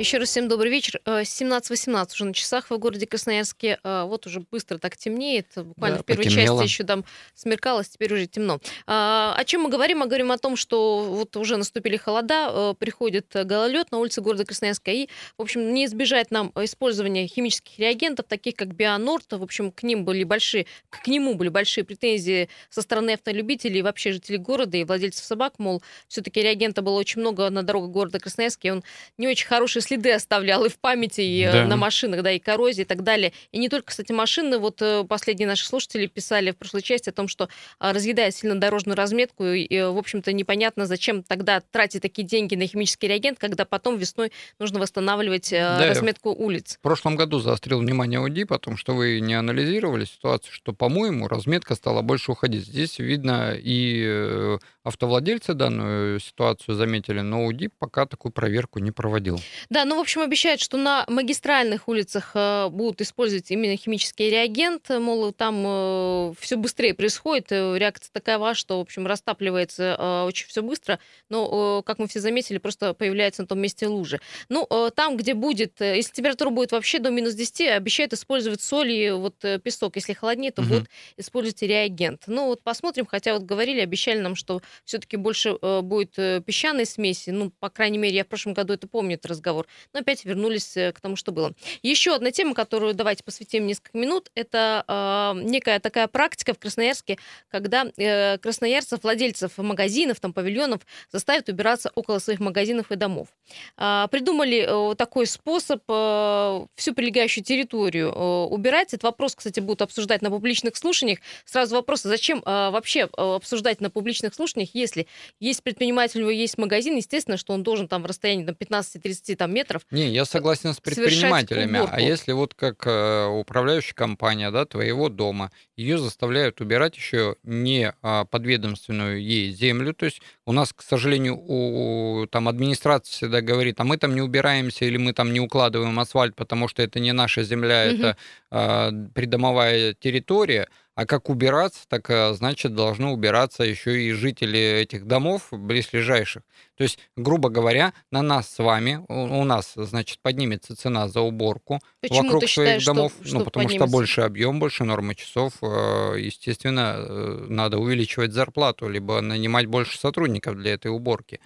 Еще 0.00 0.16
раз 0.16 0.30
всем 0.30 0.48
добрый 0.48 0.70
вечер. 0.70 0.98
17-18 1.04 1.92
э, 1.92 2.06
уже 2.14 2.24
на 2.24 2.32
часах 2.32 2.70
в 2.70 2.78
городе 2.78 3.06
Красноярске. 3.06 3.78
Э, 3.84 4.04
вот 4.06 4.26
уже 4.26 4.42
быстро 4.50 4.78
так 4.78 4.96
темнеет. 4.96 5.48
Буквально 5.54 5.98
да, 5.98 6.02
в 6.02 6.06
первой 6.06 6.24
потемнело. 6.24 6.62
части 6.62 6.72
еще 6.72 6.84
там 6.84 7.04
смеркалось, 7.34 7.90
теперь 7.90 8.14
уже 8.14 8.26
темно. 8.26 8.60
А, 8.86 9.34
о 9.36 9.44
чем 9.44 9.60
мы 9.60 9.68
говорим? 9.68 9.98
Мы 9.98 10.06
говорим 10.06 10.32
о 10.32 10.38
том, 10.38 10.56
что 10.56 11.04
вот 11.04 11.36
уже 11.36 11.58
наступили 11.58 11.98
холода, 11.98 12.48
э, 12.50 12.74
приходит 12.78 13.26
гололед 13.44 13.90
на 13.90 13.98
улице 13.98 14.22
города 14.22 14.46
Красноярска, 14.46 14.90
и, 14.90 15.08
в 15.36 15.42
общем, 15.42 15.74
не 15.74 15.84
избежать 15.84 16.30
нам 16.30 16.50
использования 16.56 17.26
химических 17.26 17.78
реагентов, 17.78 18.24
таких 18.26 18.54
как 18.54 18.68
Бионорт. 18.68 19.30
В 19.30 19.42
общем, 19.42 19.70
к 19.70 19.82
ним 19.82 20.06
были 20.06 20.24
большие, 20.24 20.64
к 20.88 21.06
нему 21.08 21.34
были 21.34 21.50
большие 21.50 21.84
претензии 21.84 22.48
со 22.70 22.80
стороны 22.80 23.10
автолюбителей 23.10 23.82
вообще 23.82 24.12
жителей 24.12 24.38
города 24.38 24.78
и 24.78 24.84
владельцев 24.84 25.26
собак, 25.26 25.58
мол, 25.58 25.82
все-таки 26.08 26.40
реагента 26.40 26.80
было 26.80 26.98
очень 26.98 27.20
много 27.20 27.50
на 27.50 27.62
дорогах 27.62 27.90
города 27.90 28.18
Красноярска, 28.18 28.66
и 28.66 28.70
он 28.70 28.82
не 29.18 29.28
очень 29.28 29.46
хороший 29.46 29.82
следы 29.90 30.12
оставлял 30.12 30.64
и 30.64 30.68
в 30.68 30.78
памяти, 30.78 31.20
и 31.20 31.42
э, 31.42 31.52
да. 31.52 31.66
на 31.66 31.76
машинах, 31.76 32.22
да, 32.22 32.30
и 32.30 32.38
коррозии 32.38 32.82
и 32.82 32.84
так 32.84 33.02
далее. 33.02 33.32
И 33.50 33.58
не 33.58 33.68
только, 33.68 33.86
кстати, 33.86 34.12
машины. 34.12 34.58
Вот 34.58 34.80
э, 34.82 35.04
последние 35.04 35.48
наши 35.48 35.66
слушатели 35.66 36.06
писали 36.06 36.52
в 36.52 36.56
прошлой 36.56 36.82
части 36.82 37.08
о 37.08 37.12
том, 37.12 37.26
что 37.26 37.48
а, 37.80 37.92
разъедает 37.92 38.34
сильно 38.36 38.54
дорожную 38.54 38.96
разметку, 38.96 39.44
и, 39.46 39.66
в 39.80 39.98
общем-то, 39.98 40.32
непонятно, 40.32 40.86
зачем 40.86 41.24
тогда 41.24 41.60
тратить 41.60 42.02
такие 42.02 42.26
деньги 42.26 42.54
на 42.54 42.68
химический 42.68 43.08
реагент, 43.08 43.40
когда 43.40 43.64
потом 43.64 43.96
весной 43.96 44.30
нужно 44.60 44.78
восстанавливать 44.78 45.52
э, 45.52 45.58
да, 45.58 45.88
разметку 45.88 46.30
улиц. 46.30 46.76
В 46.78 46.82
прошлом 46.82 47.16
году 47.16 47.40
заострил 47.40 47.80
внимание 47.80 48.20
УДИ, 48.20 48.44
потому 48.44 48.76
что 48.76 48.94
вы 48.94 49.18
не 49.18 49.34
анализировали 49.34 50.04
ситуацию, 50.04 50.52
что, 50.52 50.72
по-моему, 50.72 51.26
разметка 51.26 51.74
стала 51.74 52.02
больше 52.02 52.30
уходить. 52.30 52.64
Здесь 52.64 53.00
видно 53.00 53.54
и 53.56 54.56
автовладельцы 54.84 55.54
данную 55.54 56.20
ситуацию 56.20 56.74
заметили, 56.76 57.20
но 57.20 57.44
УДИ 57.44 57.70
пока 57.78 58.06
такую 58.06 58.32
проверку 58.32 58.78
не 58.78 58.92
проводил. 58.92 59.40
Да, 59.68 59.79
ну, 59.84 59.96
в 59.96 60.00
общем, 60.00 60.20
обещают, 60.20 60.60
что 60.60 60.76
на 60.76 61.04
магистральных 61.08 61.88
улицах 61.88 62.32
э, 62.34 62.68
будут 62.70 63.00
использовать 63.00 63.50
именно 63.50 63.76
химический 63.76 64.30
реагент, 64.30 64.88
мол, 64.88 65.32
там 65.32 65.62
э, 65.66 66.32
все 66.38 66.56
быстрее 66.56 66.94
происходит, 66.94 67.52
э, 67.52 67.78
реакция 67.78 68.10
такова, 68.12 68.54
что, 68.54 68.78
в 68.78 68.82
общем, 68.82 69.06
растапливается 69.06 69.96
э, 69.98 70.22
очень 70.24 70.46
все 70.48 70.62
быстро, 70.62 70.98
но, 71.28 71.80
э, 71.80 71.86
как 71.86 71.98
мы 71.98 72.08
все 72.08 72.20
заметили, 72.20 72.58
просто 72.58 72.94
появляется 72.94 73.42
на 73.42 73.48
том 73.48 73.60
месте 73.60 73.86
лужи. 73.86 74.20
Ну, 74.48 74.66
э, 74.68 74.90
там, 74.94 75.16
где 75.16 75.34
будет, 75.34 75.80
э, 75.80 75.96
если 75.96 76.12
температура 76.12 76.50
будет 76.50 76.72
вообще 76.72 76.98
до 76.98 77.10
минус 77.10 77.34
10, 77.34 77.68
обещают 77.68 78.12
использовать 78.12 78.60
соль 78.60 78.90
и 78.90 79.10
вот 79.10 79.44
э, 79.44 79.58
песок. 79.58 79.96
Если 79.96 80.12
холоднее, 80.12 80.52
то 80.52 80.62
угу. 80.62 80.70
будут 80.70 80.88
использовать 81.16 81.62
реагент. 81.62 82.24
Ну, 82.26 82.46
вот 82.46 82.62
посмотрим, 82.62 83.06
хотя 83.06 83.34
вот 83.34 83.42
говорили, 83.42 83.80
обещали 83.80 84.20
нам, 84.20 84.36
что 84.36 84.62
все-таки 84.84 85.16
больше 85.16 85.56
э, 85.60 85.80
будет 85.80 86.18
э, 86.18 86.40
песчаной 86.44 86.86
смеси, 86.86 87.30
ну, 87.30 87.50
по 87.58 87.70
крайней 87.70 87.98
мере, 87.98 88.16
я 88.16 88.24
в 88.24 88.28
прошлом 88.28 88.54
году 88.54 88.72
это 88.72 88.86
помню, 88.86 89.14
этот 89.14 89.26
разговор. 89.26 89.66
Но 89.92 90.00
опять 90.00 90.24
вернулись 90.24 90.72
к 90.72 91.00
тому, 91.00 91.16
что 91.16 91.32
было. 91.32 91.52
Еще 91.82 92.14
одна 92.14 92.30
тема, 92.30 92.54
которую 92.54 92.94
давайте 92.94 93.24
посвятим 93.24 93.66
несколько 93.66 93.96
минут, 93.96 94.30
это 94.34 94.84
э, 94.86 95.40
некая 95.42 95.80
такая 95.80 96.08
практика 96.08 96.54
в 96.54 96.58
Красноярске, 96.58 97.18
когда 97.50 97.86
э, 97.96 98.38
красноярцев, 98.38 99.02
владельцев 99.02 99.58
магазинов, 99.58 100.20
там, 100.20 100.32
павильонов 100.32 100.80
заставят 101.10 101.48
убираться 101.48 101.90
около 101.94 102.18
своих 102.18 102.40
магазинов 102.40 102.90
и 102.92 102.96
домов. 102.96 103.28
Э, 103.76 104.06
придумали 104.10 104.92
э, 104.92 104.94
такой 104.96 105.26
способ 105.26 105.82
э, 105.88 106.66
всю 106.74 106.94
прилегающую 106.94 107.44
территорию 107.44 108.08
э, 108.10 108.44
убирать. 108.46 108.88
Этот 108.88 109.04
вопрос, 109.04 109.34
кстати, 109.34 109.60
будут 109.60 109.82
обсуждать 109.82 110.22
на 110.22 110.30
публичных 110.30 110.76
слушаниях. 110.76 111.18
Сразу 111.44 111.74
вопрос, 111.76 112.02
зачем 112.02 112.38
э, 112.38 112.70
вообще 112.70 113.00
э, 113.00 113.06
обсуждать 113.16 113.80
на 113.80 113.90
публичных 113.90 114.34
слушаниях, 114.34 114.70
если 114.74 115.06
есть 115.38 115.62
предприниматель, 115.62 116.20
у 116.20 116.22
него 116.22 116.30
есть 116.30 116.58
магазин, 116.58 116.96
естественно, 116.96 117.36
что 117.36 117.52
он 117.52 117.62
должен 117.62 117.88
там 117.88 118.02
в 118.02 118.06
расстоянии 118.06 118.44
там, 118.44 118.54
15-30 118.54 119.36
там, 119.36 119.52
метров 119.60 119.82
Не, 119.90 120.08
я 120.08 120.24
согласен 120.24 120.72
с 120.74 120.80
предпринимателями. 120.80 121.80
А 121.88 122.00
если 122.00 122.32
вот 122.32 122.54
как 122.54 122.86
э, 122.86 123.26
управляющая 123.26 123.94
компания 123.94 124.50
да, 124.50 124.64
твоего 124.64 125.08
дома, 125.08 125.50
ее 125.76 125.98
заставляют 125.98 126.60
убирать 126.60 126.96
еще 126.96 127.36
не 127.42 127.94
а, 128.02 128.24
подведомственную 128.24 129.22
ей 129.22 129.50
землю, 129.50 129.94
то 129.94 130.06
есть 130.06 130.20
у 130.44 130.52
нас, 130.52 130.72
к 130.72 130.82
сожалению, 130.82 131.38
у, 131.38 132.26
там 132.30 132.48
администрация 132.48 133.12
всегда 133.12 133.40
говорит, 133.40 133.80
а 133.80 133.84
мы 133.84 133.96
там 133.96 134.14
не 134.14 134.20
убираемся 134.20 134.84
или 134.84 134.96
мы 134.96 135.12
там 135.12 135.32
не 135.32 135.40
укладываем 135.40 135.98
асфальт, 135.98 136.34
потому 136.36 136.68
что 136.68 136.82
это 136.82 137.00
не 137.00 137.12
наша 137.12 137.42
земля, 137.42 137.86
угу. 137.86 137.96
это 137.96 138.16
а, 138.50 138.92
придомовая 139.14 139.94
территория. 139.94 140.68
А 140.94 141.06
как 141.06 141.30
убираться, 141.30 141.80
так 141.88 142.10
а, 142.10 142.34
значит 142.34 142.74
должны 142.74 143.08
убираться 143.08 143.62
еще 143.62 144.02
и 144.02 144.12
жители 144.12 144.58
этих 144.58 145.06
домов 145.06 145.48
близлежащих. 145.50 146.42
То 146.76 146.82
есть, 146.82 146.98
грубо 147.16 147.48
говоря, 147.48 147.92
на 148.10 148.22
нас 148.22 148.50
с 148.50 148.58
вами, 148.58 149.04
у, 149.08 149.44
нас, 149.44 149.72
значит, 149.76 150.18
поднимется 150.20 150.76
цена 150.76 151.08
за 151.08 151.20
уборку 151.20 151.80
Почему 152.00 152.24
вокруг 152.24 152.42
своих 152.42 152.50
считаешь, 152.50 152.84
домов, 152.84 153.12
что, 153.12 153.22
ну, 153.22 153.28
что 153.28 153.44
потому 153.44 153.64
поднимется? 153.64 153.86
что 153.86 153.92
больше 153.92 154.20
объем, 154.22 154.58
больше 154.58 154.84
нормы 154.84 155.14
часов, 155.14 155.54
а, 155.62 156.14
естественно, 156.14 156.96
э, 156.98 157.46
надо 157.48 157.78
увеличивать 157.78 158.32
зарплату, 158.32 158.88
либо 158.88 159.20
нанимать 159.20 159.66
больше 159.66 159.98
сотрудников 159.98 160.56
для 160.56 160.72
этой 160.74 160.88
уборки. 160.88 161.40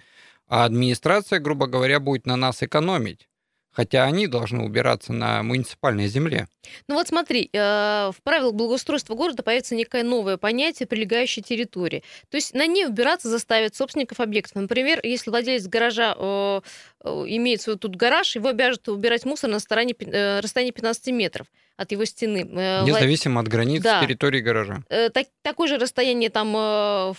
А 0.47 0.65
администрация, 0.65 1.39
грубо 1.39 1.67
говоря, 1.67 1.99
будет 1.99 2.25
на 2.25 2.35
нас 2.35 2.61
экономить 2.61 3.27
хотя 3.75 4.05
они 4.05 4.27
должны 4.27 4.63
убираться 4.63 5.11
на 5.11 5.43
муниципальной 5.43 6.07
земле. 6.07 6.47
Ну 6.87 6.95
вот 6.95 7.07
смотри, 7.07 7.49
э, 7.51 8.11
в 8.15 8.23
правилах 8.23 8.53
благоустройства 8.53 9.15
города 9.15 9.43
появится 9.43 9.75
некое 9.75 10.03
новое 10.03 10.37
понятие 10.37 10.87
прилегающей 10.87 11.43
территории. 11.43 12.03
То 12.29 12.37
есть 12.37 12.53
на 12.53 12.65
ней 12.65 12.85
убираться 12.87 13.29
заставят 13.29 13.75
собственников 13.75 14.19
объектов. 14.19 14.55
Например, 14.55 14.99
если 15.03 15.29
владелец 15.29 15.67
гаража 15.67 16.15
э, 16.17 16.61
э, 17.03 17.09
имеет 17.09 17.61
свой 17.61 17.77
тут 17.77 17.95
гараж, 17.95 18.35
его 18.35 18.49
обяжут 18.49 18.87
убирать 18.87 19.25
мусор 19.25 19.49
на 19.49 19.59
стороне, 19.59 19.93
расстоянии 20.41 20.71
15 20.71 21.07
метров 21.07 21.47
от 21.77 21.91
его 21.91 22.05
стены. 22.05 22.47
Э, 22.51 22.85
Независимо 22.85 23.41
от 23.41 23.47
границ 23.47 23.81
да. 23.81 24.01
территории 24.01 24.39
гаража. 24.39 24.83
Э, 24.89 25.09
так, 25.09 25.27
такое 25.41 25.67
же 25.67 25.77
расстояние 25.77 26.29
там 26.29 26.55
э, 26.55 27.13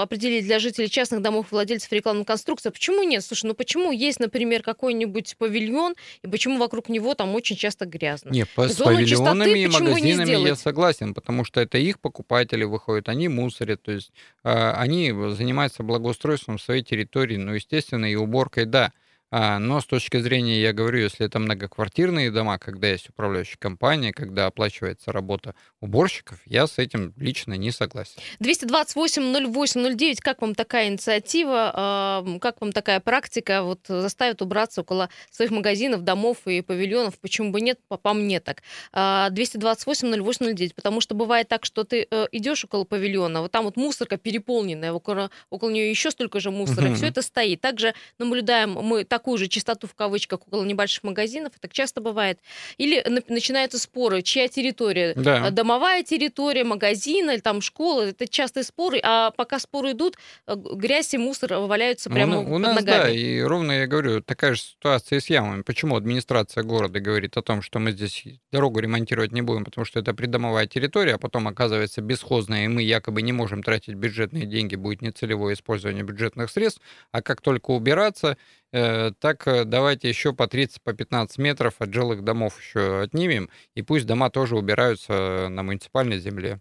определили 0.00 0.42
для 0.42 0.58
жителей 0.58 0.90
частных 0.90 1.22
домов 1.22 1.46
владельцев 1.50 1.90
рекламной 1.92 2.24
конструкции. 2.24 2.70
Почему 2.70 3.02
нет? 3.02 3.24
Слушай, 3.24 3.46
ну 3.46 3.54
почему 3.54 3.92
есть, 3.92 4.20
например, 4.20 4.62
какой-нибудь 4.62 5.36
павильон, 5.38 5.94
и 6.22 6.28
почему 6.28 6.58
вокруг 6.58 6.88
него 6.88 7.14
там 7.14 7.34
очень 7.34 7.56
часто 7.56 7.86
грязно? 7.86 8.30
Нет, 8.30 8.48
по, 8.54 8.68
с 8.68 8.76
павильонами 8.76 9.58
и 9.58 9.66
магазинами 9.66 10.34
не 10.36 10.46
я 10.48 10.56
согласен, 10.56 11.14
потому 11.14 11.44
что 11.44 11.60
это 11.60 11.78
их 11.78 12.00
покупатели 12.00 12.64
выходят, 12.64 13.08
они 13.08 13.28
мусорят, 13.28 13.82
то 13.82 13.92
есть 13.92 14.12
э, 14.42 14.70
они 14.72 15.12
занимаются 15.30 15.82
благоустройством 15.82 16.58
своей 16.58 16.82
территории, 16.82 17.36
ну, 17.36 17.54
естественно, 17.54 18.10
и 18.10 18.14
уборкой, 18.14 18.66
да. 18.66 18.92
А, 19.36 19.58
но 19.58 19.80
с 19.80 19.84
точки 19.84 20.18
зрения, 20.20 20.60
я 20.60 20.72
говорю, 20.72 21.00
если 21.00 21.26
это 21.26 21.40
многоквартирные 21.40 22.30
дома, 22.30 22.56
когда 22.56 22.86
есть 22.86 23.08
управляющая 23.08 23.56
компания, 23.58 24.12
когда 24.12 24.46
оплачивается 24.46 25.10
работа 25.10 25.56
уборщиков, 25.80 26.38
я 26.46 26.68
с 26.68 26.78
этим 26.78 27.12
лично 27.16 27.54
не 27.54 27.72
согласен. 27.72 28.20
228-08-09, 28.38 30.18
как 30.20 30.40
вам 30.40 30.54
такая 30.54 30.86
инициатива, 30.86 31.72
а, 31.74 32.38
как 32.40 32.60
вам 32.60 32.70
такая 32.70 33.00
практика, 33.00 33.64
вот 33.64 33.80
заставит 33.88 34.40
убраться 34.40 34.82
около 34.82 35.10
своих 35.32 35.50
магазинов, 35.50 36.02
домов 36.02 36.46
и 36.46 36.60
павильонов, 36.60 37.18
почему 37.18 37.50
бы 37.50 37.60
нет, 37.60 37.80
по, 37.88 37.96
по 37.96 38.12
мне 38.12 38.38
так. 38.38 38.62
228-08-09, 38.92 40.70
а, 40.70 40.74
потому 40.76 41.00
что 41.00 41.16
бывает 41.16 41.48
так, 41.48 41.64
что 41.64 41.82
ты 41.82 42.06
э, 42.08 42.26
идешь 42.30 42.64
около 42.64 42.84
павильона, 42.84 43.40
вот 43.40 43.50
там 43.50 43.64
вот 43.64 43.76
мусорка 43.76 44.16
переполненная, 44.16 44.92
около, 44.92 45.32
около 45.50 45.70
нее 45.70 45.90
еще 45.90 46.12
столько 46.12 46.38
же 46.38 46.52
мусора, 46.52 46.90
угу. 46.90 46.94
все 46.94 47.08
это 47.08 47.20
стоит. 47.20 47.60
Также 47.60 47.94
наблюдаем 48.20 48.74
мы 48.74 49.02
так 49.02 49.23
такую 49.24 49.38
же 49.38 49.48
чистоту 49.48 49.86
в 49.86 49.94
кавычках 49.94 50.40
около 50.46 50.64
небольших 50.64 51.02
магазинов, 51.02 51.54
так 51.58 51.72
часто 51.72 52.02
бывает. 52.02 52.38
Или 52.76 53.02
начинаются 53.28 53.78
споры, 53.78 54.20
чья 54.20 54.48
территория, 54.48 55.14
да. 55.16 55.48
Э, 55.48 55.50
домовая 55.50 56.02
территория, 56.02 56.62
магазин 56.62 57.30
или 57.30 57.40
там 57.40 57.62
школа, 57.62 58.02
это 58.02 58.28
частые 58.28 58.64
споры, 58.64 59.00
а 59.02 59.30
пока 59.30 59.58
споры 59.58 59.92
идут, 59.92 60.18
э, 60.46 60.54
грязь 60.54 61.14
и 61.14 61.18
мусор 61.18 61.54
валяются 61.54 62.10
прямо 62.10 62.40
у, 62.40 62.44
под 62.44 62.52
у 62.52 62.58
нас, 62.58 62.74
ногами. 62.76 63.02
Да, 63.02 63.10
и 63.10 63.40
ровно 63.40 63.72
я 63.72 63.86
говорю, 63.86 64.20
такая 64.20 64.54
же 64.54 64.60
ситуация 64.60 65.20
с 65.20 65.30
ямами. 65.30 65.62
Почему 65.62 65.96
администрация 65.96 66.62
города 66.62 67.00
говорит 67.00 67.38
о 67.38 67.42
том, 67.42 67.62
что 67.62 67.78
мы 67.78 67.92
здесь 67.92 68.24
дорогу 68.52 68.80
ремонтировать 68.80 69.32
не 69.32 69.40
будем, 69.40 69.64
потому 69.64 69.86
что 69.86 70.00
это 70.00 70.12
придомовая 70.12 70.66
территория, 70.66 71.14
а 71.14 71.18
потом 71.18 71.48
оказывается 71.48 72.02
бесхозная, 72.02 72.66
и 72.66 72.68
мы 72.68 72.82
якобы 72.82 73.22
не 73.22 73.32
можем 73.32 73.62
тратить 73.62 73.94
бюджетные 73.94 74.44
деньги, 74.44 74.76
будет 74.76 75.00
нецелевое 75.00 75.54
использование 75.54 76.04
бюджетных 76.04 76.50
средств, 76.50 76.82
а 77.10 77.22
как 77.22 77.40
только 77.40 77.70
убираться, 77.70 78.36
так 79.20 79.46
э, 79.46 79.64
давайте 79.64 80.08
еще 80.08 80.32
по 80.32 80.46
30, 80.48 80.82
по 80.82 80.92
15 80.92 81.38
метров 81.38 81.74
от 81.78 81.92
жилых 81.94 82.22
домов 82.24 82.58
еще 82.60 83.02
отнимем, 83.02 83.48
и 83.74 83.82
пусть 83.82 84.06
дома 84.06 84.30
тоже 84.30 84.56
убираются 84.56 85.48
на 85.50 85.62
муниципальной 85.62 86.18
земле. 86.18 86.60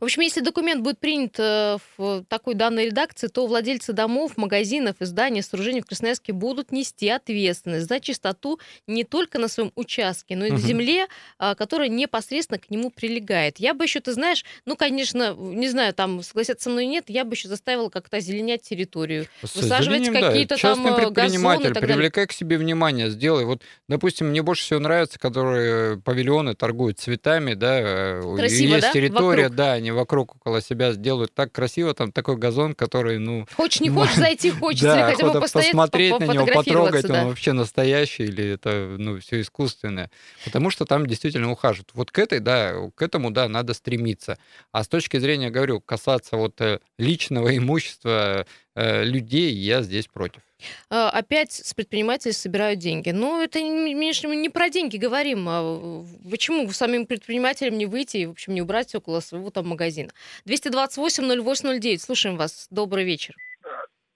В 0.00 0.04
общем, 0.04 0.22
если 0.22 0.40
документ 0.40 0.82
будет 0.82 0.98
принят 0.98 1.38
э, 1.38 1.78
в 1.96 2.24
такой 2.28 2.54
данной 2.54 2.86
редакции, 2.86 3.28
то 3.28 3.46
владельцы 3.46 3.92
домов, 3.92 4.36
магазинов 4.36 4.96
и 5.00 5.04
зданий 5.04 5.42
сооружений 5.42 5.80
в 5.80 5.86
Красноярске 5.86 6.32
будут 6.32 6.72
нести 6.72 7.08
ответственность 7.08 7.88
за 7.88 8.00
чистоту 8.00 8.58
не 8.86 9.04
только 9.04 9.38
на 9.38 9.48
своем 9.48 9.72
участке, 9.74 10.36
но 10.36 10.46
и 10.46 10.50
на 10.50 10.58
земле, 10.58 11.06
а, 11.38 11.54
которая 11.54 11.88
непосредственно 11.88 12.58
к 12.58 12.70
нему 12.70 12.90
прилегает. 12.90 13.58
Я 13.58 13.74
бы 13.74 13.84
еще, 13.84 14.00
ты 14.00 14.12
знаешь, 14.12 14.44
ну, 14.66 14.76
конечно, 14.76 15.34
не 15.34 15.68
знаю, 15.68 15.94
там 15.94 16.22
согласятся 16.22 16.64
со 16.64 16.70
мной 16.70 16.86
нет, 16.86 17.04
я 17.08 17.24
бы 17.24 17.34
еще 17.34 17.48
заставила 17.48 17.88
как-то 17.88 18.18
озеленять 18.18 18.62
территорию, 18.62 19.26
С 19.42 19.56
высаживать 19.56 20.10
какие-то 20.10 20.56
да. 20.56 20.74
там 20.74 20.86
э, 20.86 20.96
предприниматель, 20.96 21.72
газоны 21.72 21.86
привлекай 21.86 22.26
к 22.26 22.32
себе 22.32 22.58
внимание, 22.58 23.10
сделай. 23.10 23.44
Вот, 23.44 23.62
допустим, 23.88 24.28
мне 24.28 24.42
больше 24.42 24.64
всего 24.64 24.80
нравится, 24.80 25.18
которые 25.18 26.00
павильоны 26.00 26.54
торгуют 26.54 26.98
цветами, 26.98 27.54
да, 27.54 27.80
э, 27.80 28.36
Красиво, 28.36 28.74
есть 28.74 28.86
да? 28.86 28.92
территория, 28.92 29.44
Вокруг. 29.44 29.56
да, 29.56 29.63
да, 29.64 29.72
они 29.72 29.90
вокруг 29.90 30.36
около 30.36 30.60
себя 30.60 30.92
сделают 30.92 31.32
так 31.34 31.52
красиво, 31.52 31.94
там 31.94 32.12
такой 32.12 32.36
газон, 32.36 32.74
который, 32.74 33.18
ну... 33.18 33.46
Хочешь, 33.56 33.80
не 33.80 33.90
хочешь, 33.90 34.14
зайти 34.16 34.50
хочется, 34.50 34.94
да, 34.94 35.10
хотя 35.10 35.30
бы 35.30 35.40
постоять, 35.40 35.68
посмотреть 35.68 36.18
на 36.18 36.24
него, 36.24 36.46
потрогать, 36.46 37.06
да. 37.06 37.22
он 37.22 37.28
вообще 37.28 37.52
настоящий 37.52 38.24
или 38.24 38.44
это, 38.44 38.96
ну, 38.98 39.18
все 39.20 39.40
искусственное. 39.40 40.10
Потому 40.44 40.70
что 40.70 40.84
там 40.84 41.06
действительно 41.06 41.50
ухаживают. 41.50 41.90
Вот 41.94 42.10
к 42.10 42.18
этой, 42.18 42.40
да, 42.40 42.74
к 42.94 43.02
этому, 43.02 43.30
да, 43.30 43.48
надо 43.48 43.74
стремиться. 43.74 44.38
А 44.72 44.84
с 44.84 44.88
точки 44.88 45.18
зрения, 45.18 45.50
говорю, 45.50 45.80
касаться 45.80 46.36
вот 46.36 46.60
э, 46.60 46.80
личного 46.98 47.56
имущества 47.56 48.46
э, 48.74 49.04
людей, 49.04 49.54
я 49.54 49.82
здесь 49.82 50.06
против. 50.06 50.42
А, 50.90 51.10
опять 51.10 51.52
с 51.52 51.74
предпринимателей 51.74 52.32
собирают 52.32 52.78
деньги. 52.78 53.10
Но 53.10 53.42
это 53.42 53.58
мы 53.58 54.36
не 54.36 54.50
про 54.50 54.68
деньги 54.68 54.96
говорим. 54.96 55.46
А 55.48 56.04
почему 56.30 56.68
самим 56.70 57.06
предпринимателям 57.06 57.78
не 57.78 57.86
выйти 57.86 58.18
и, 58.18 58.26
в 58.26 58.32
общем, 58.32 58.54
не 58.54 58.62
убрать 58.62 58.94
около 58.94 59.20
своего 59.20 59.50
там 59.50 59.68
магазина? 59.68 60.10
228-08-09. 60.46 61.98
Слушаем 61.98 62.36
вас. 62.36 62.68
Добрый 62.70 63.04
вечер. 63.04 63.34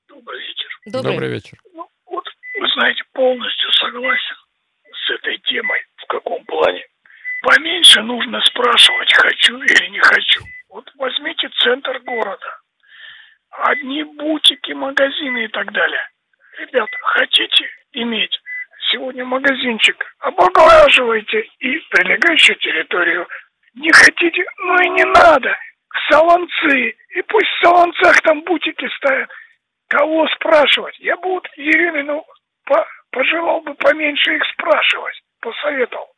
Добрый 0.08 0.40
вечер. 0.40 0.68
Добрый, 0.86 1.12
Добрый 1.12 1.30
вечер. 1.30 1.58
Ну, 1.74 1.88
вот, 2.06 2.24
вы 2.58 2.68
знаете, 2.74 3.04
полностью 3.12 3.70
согласен 3.72 4.36
с 4.92 5.10
этой 5.10 5.38
темой. 5.38 5.80
В 5.96 6.06
каком 6.06 6.44
плане? 6.44 6.84
Поменьше 7.42 8.02
нужно 8.02 8.40
спрашивать, 8.42 9.12
хочу 9.14 9.56
или 9.62 9.88
не 9.90 10.00
хочу. 10.00 10.44
Вот 10.68 10.90
возьмите 10.96 11.48
центр 11.62 12.00
города. 12.00 12.60
Одни 13.50 14.04
бутики, 14.04 14.72
магазины 14.72 15.44
и 15.44 15.48
так 15.48 15.72
далее 15.72 16.08
ребят, 16.58 16.88
хотите 17.02 17.68
иметь 17.92 18.38
сегодня 18.90 19.24
магазинчик, 19.24 19.96
облагораживайте 20.20 21.48
и 21.60 21.78
прилегающую 21.90 22.56
территорию. 22.58 23.26
Не 23.74 23.90
хотите, 23.92 24.44
ну 24.58 24.76
и 24.80 24.88
не 24.90 25.04
надо. 25.04 25.56
Салонцы, 26.10 26.96
и 27.14 27.22
пусть 27.22 27.46
в 27.46 27.60
салонцах 27.62 28.20
там 28.22 28.42
бутики 28.42 28.88
ставят. 28.96 29.30
Кого 29.88 30.26
спрашивать? 30.28 30.98
Я 30.98 31.16
бы 31.16 31.28
вот 31.28 31.48
Ирину 31.56 32.24
по, 32.64 32.86
пожелал 33.10 33.60
бы 33.60 33.74
поменьше 33.74 34.36
их 34.36 34.42
спрашивать, 34.52 35.20
посоветовал. 35.40 36.08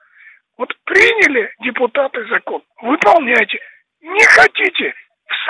Вот 0.58 0.74
приняли 0.84 1.52
депутаты 1.60 2.26
закон, 2.26 2.62
выполняйте. 2.82 3.60
Не 4.00 4.24
хотите, 4.24 4.94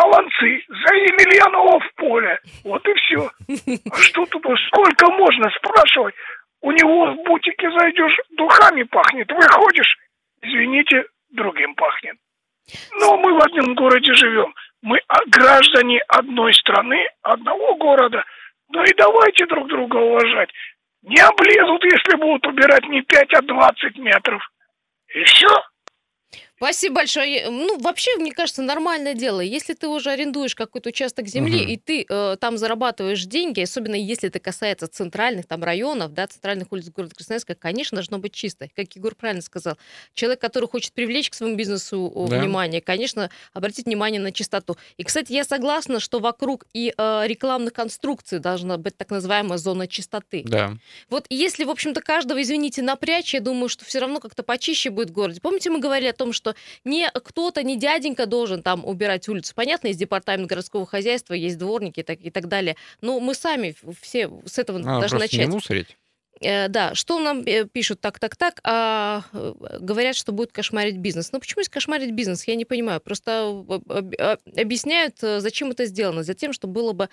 Солонцы, 0.00 0.64
за 0.68 0.94
Емельянова 0.94 1.80
в 1.80 1.94
поле. 1.94 2.38
Вот 2.64 2.86
и 2.88 2.94
все. 2.94 3.30
А 3.92 3.96
что 3.96 4.26
тут, 4.26 4.44
сколько 4.68 5.10
можно 5.12 5.50
спрашивать? 5.50 6.14
У 6.62 6.72
него 6.72 7.12
в 7.12 7.24
бутике 7.24 7.70
зайдешь, 7.70 8.18
духами 8.30 8.82
пахнет. 8.84 9.30
Выходишь, 9.30 9.96
извините, 10.42 11.04
другим 11.30 11.74
пахнет. 11.74 12.16
Но 13.00 13.16
мы 13.16 13.34
в 13.34 13.42
одном 13.42 13.74
городе 13.74 14.12
живем. 14.14 14.54
Мы 14.82 15.00
граждане 15.26 16.00
одной 16.08 16.54
страны, 16.54 17.06
одного 17.22 17.74
города. 17.76 18.24
Ну 18.68 18.82
и 18.84 18.94
давайте 18.94 19.46
друг 19.46 19.68
друга 19.68 19.96
уважать. 19.96 20.50
Не 21.02 21.20
облезут, 21.20 21.82
если 21.84 22.16
будут 22.16 22.46
убирать 22.46 22.86
не 22.88 23.02
5, 23.02 23.34
а 23.34 23.42
20 23.42 23.98
метров. 23.98 24.42
И 25.14 25.24
все. 25.24 25.48
Спасибо 26.62 26.96
большое. 26.96 27.48
Ну, 27.48 27.78
вообще, 27.78 28.14
мне 28.18 28.32
кажется, 28.32 28.60
нормальное 28.60 29.14
дело. 29.14 29.40
Если 29.40 29.72
ты 29.72 29.88
уже 29.88 30.10
арендуешь 30.10 30.54
какой-то 30.54 30.90
участок 30.90 31.26
земли, 31.26 31.62
угу. 31.62 31.70
и 31.70 31.76
ты 31.78 32.04
э, 32.06 32.36
там 32.38 32.58
зарабатываешь 32.58 33.24
деньги, 33.24 33.62
особенно 33.62 33.94
если 33.94 34.28
это 34.28 34.40
касается 34.40 34.86
центральных 34.86 35.46
там 35.46 35.64
районов, 35.64 36.12
да, 36.12 36.26
центральных 36.26 36.70
улиц 36.70 36.90
города 36.90 37.14
Красноярска, 37.14 37.54
конечно, 37.54 37.96
должно 37.96 38.18
быть 38.18 38.34
чисто. 38.34 38.68
Как 38.76 38.94
Егор 38.94 39.14
правильно 39.14 39.40
сказал. 39.40 39.78
Человек, 40.12 40.38
который 40.42 40.68
хочет 40.68 40.92
привлечь 40.92 41.30
к 41.30 41.34
своему 41.34 41.56
бизнесу 41.56 42.12
да. 42.28 42.38
внимание, 42.38 42.82
конечно, 42.82 43.30
обратить 43.54 43.86
внимание 43.86 44.20
на 44.20 44.30
чистоту. 44.30 44.76
И, 44.98 45.04
кстати, 45.04 45.32
я 45.32 45.44
согласна, 45.44 45.98
что 45.98 46.18
вокруг 46.18 46.66
и 46.74 46.92
э, 46.94 47.22
рекламных 47.24 47.72
конструкций 47.72 48.38
должна 48.38 48.76
быть 48.76 48.98
так 48.98 49.08
называемая 49.08 49.56
зона 49.56 49.88
чистоты. 49.88 50.42
Да. 50.44 50.74
Вот 51.08 51.24
если, 51.30 51.64
в 51.64 51.70
общем-то, 51.70 52.02
каждого, 52.02 52.42
извините, 52.42 52.82
напрячь, 52.82 53.32
я 53.32 53.40
думаю, 53.40 53.70
что 53.70 53.86
все 53.86 53.98
равно 53.98 54.20
как-то 54.20 54.42
почище 54.42 54.90
будет 54.90 55.08
в 55.08 55.14
городе. 55.14 55.40
Помните, 55.40 55.70
мы 55.70 55.78
говорили 55.78 56.10
о 56.10 56.12
том, 56.12 56.34
что 56.34 56.49
что 56.50 56.54
не 56.84 57.08
кто-то, 57.10 57.62
не 57.62 57.76
дяденька 57.76 58.26
должен 58.26 58.62
там 58.62 58.84
убирать 58.84 59.28
улицу. 59.28 59.54
Понятно, 59.54 59.88
есть 59.88 59.98
департамент 59.98 60.48
городского 60.48 60.86
хозяйства, 60.86 61.34
есть 61.34 61.58
дворники 61.58 62.00
и 62.00 62.02
так, 62.02 62.20
и 62.20 62.30
так 62.30 62.48
далее. 62.48 62.76
Но 63.00 63.20
мы 63.20 63.34
сами 63.34 63.74
все 64.00 64.30
с 64.46 64.58
этого 64.58 64.78
а, 64.78 65.00
должны 65.00 65.18
начать. 65.18 65.40
Не 65.40 65.46
мусорить. 65.46 65.96
Э, 66.40 66.68
да, 66.68 66.94
что 66.94 67.18
нам 67.18 67.42
э, 67.44 67.66
пишут 67.66 68.00
так, 68.00 68.18
так, 68.18 68.34
так, 68.34 68.60
а 68.64 69.22
э, 69.32 69.52
говорят, 69.80 70.16
что 70.16 70.32
будет 70.32 70.52
кошмарить 70.52 70.96
бизнес. 70.96 71.32
Ну 71.32 71.40
почему 71.40 71.60
есть 71.60 71.70
кошмарить 71.70 72.12
бизнес? 72.12 72.44
Я 72.44 72.54
не 72.54 72.64
понимаю. 72.64 73.00
Просто 73.00 73.64
а, 73.88 74.38
объясняют, 74.56 75.16
зачем 75.20 75.70
это 75.70 75.84
сделано. 75.84 76.22
Затем, 76.22 76.52
чтобы 76.52 76.74
было 76.74 76.92
бы 76.92 77.08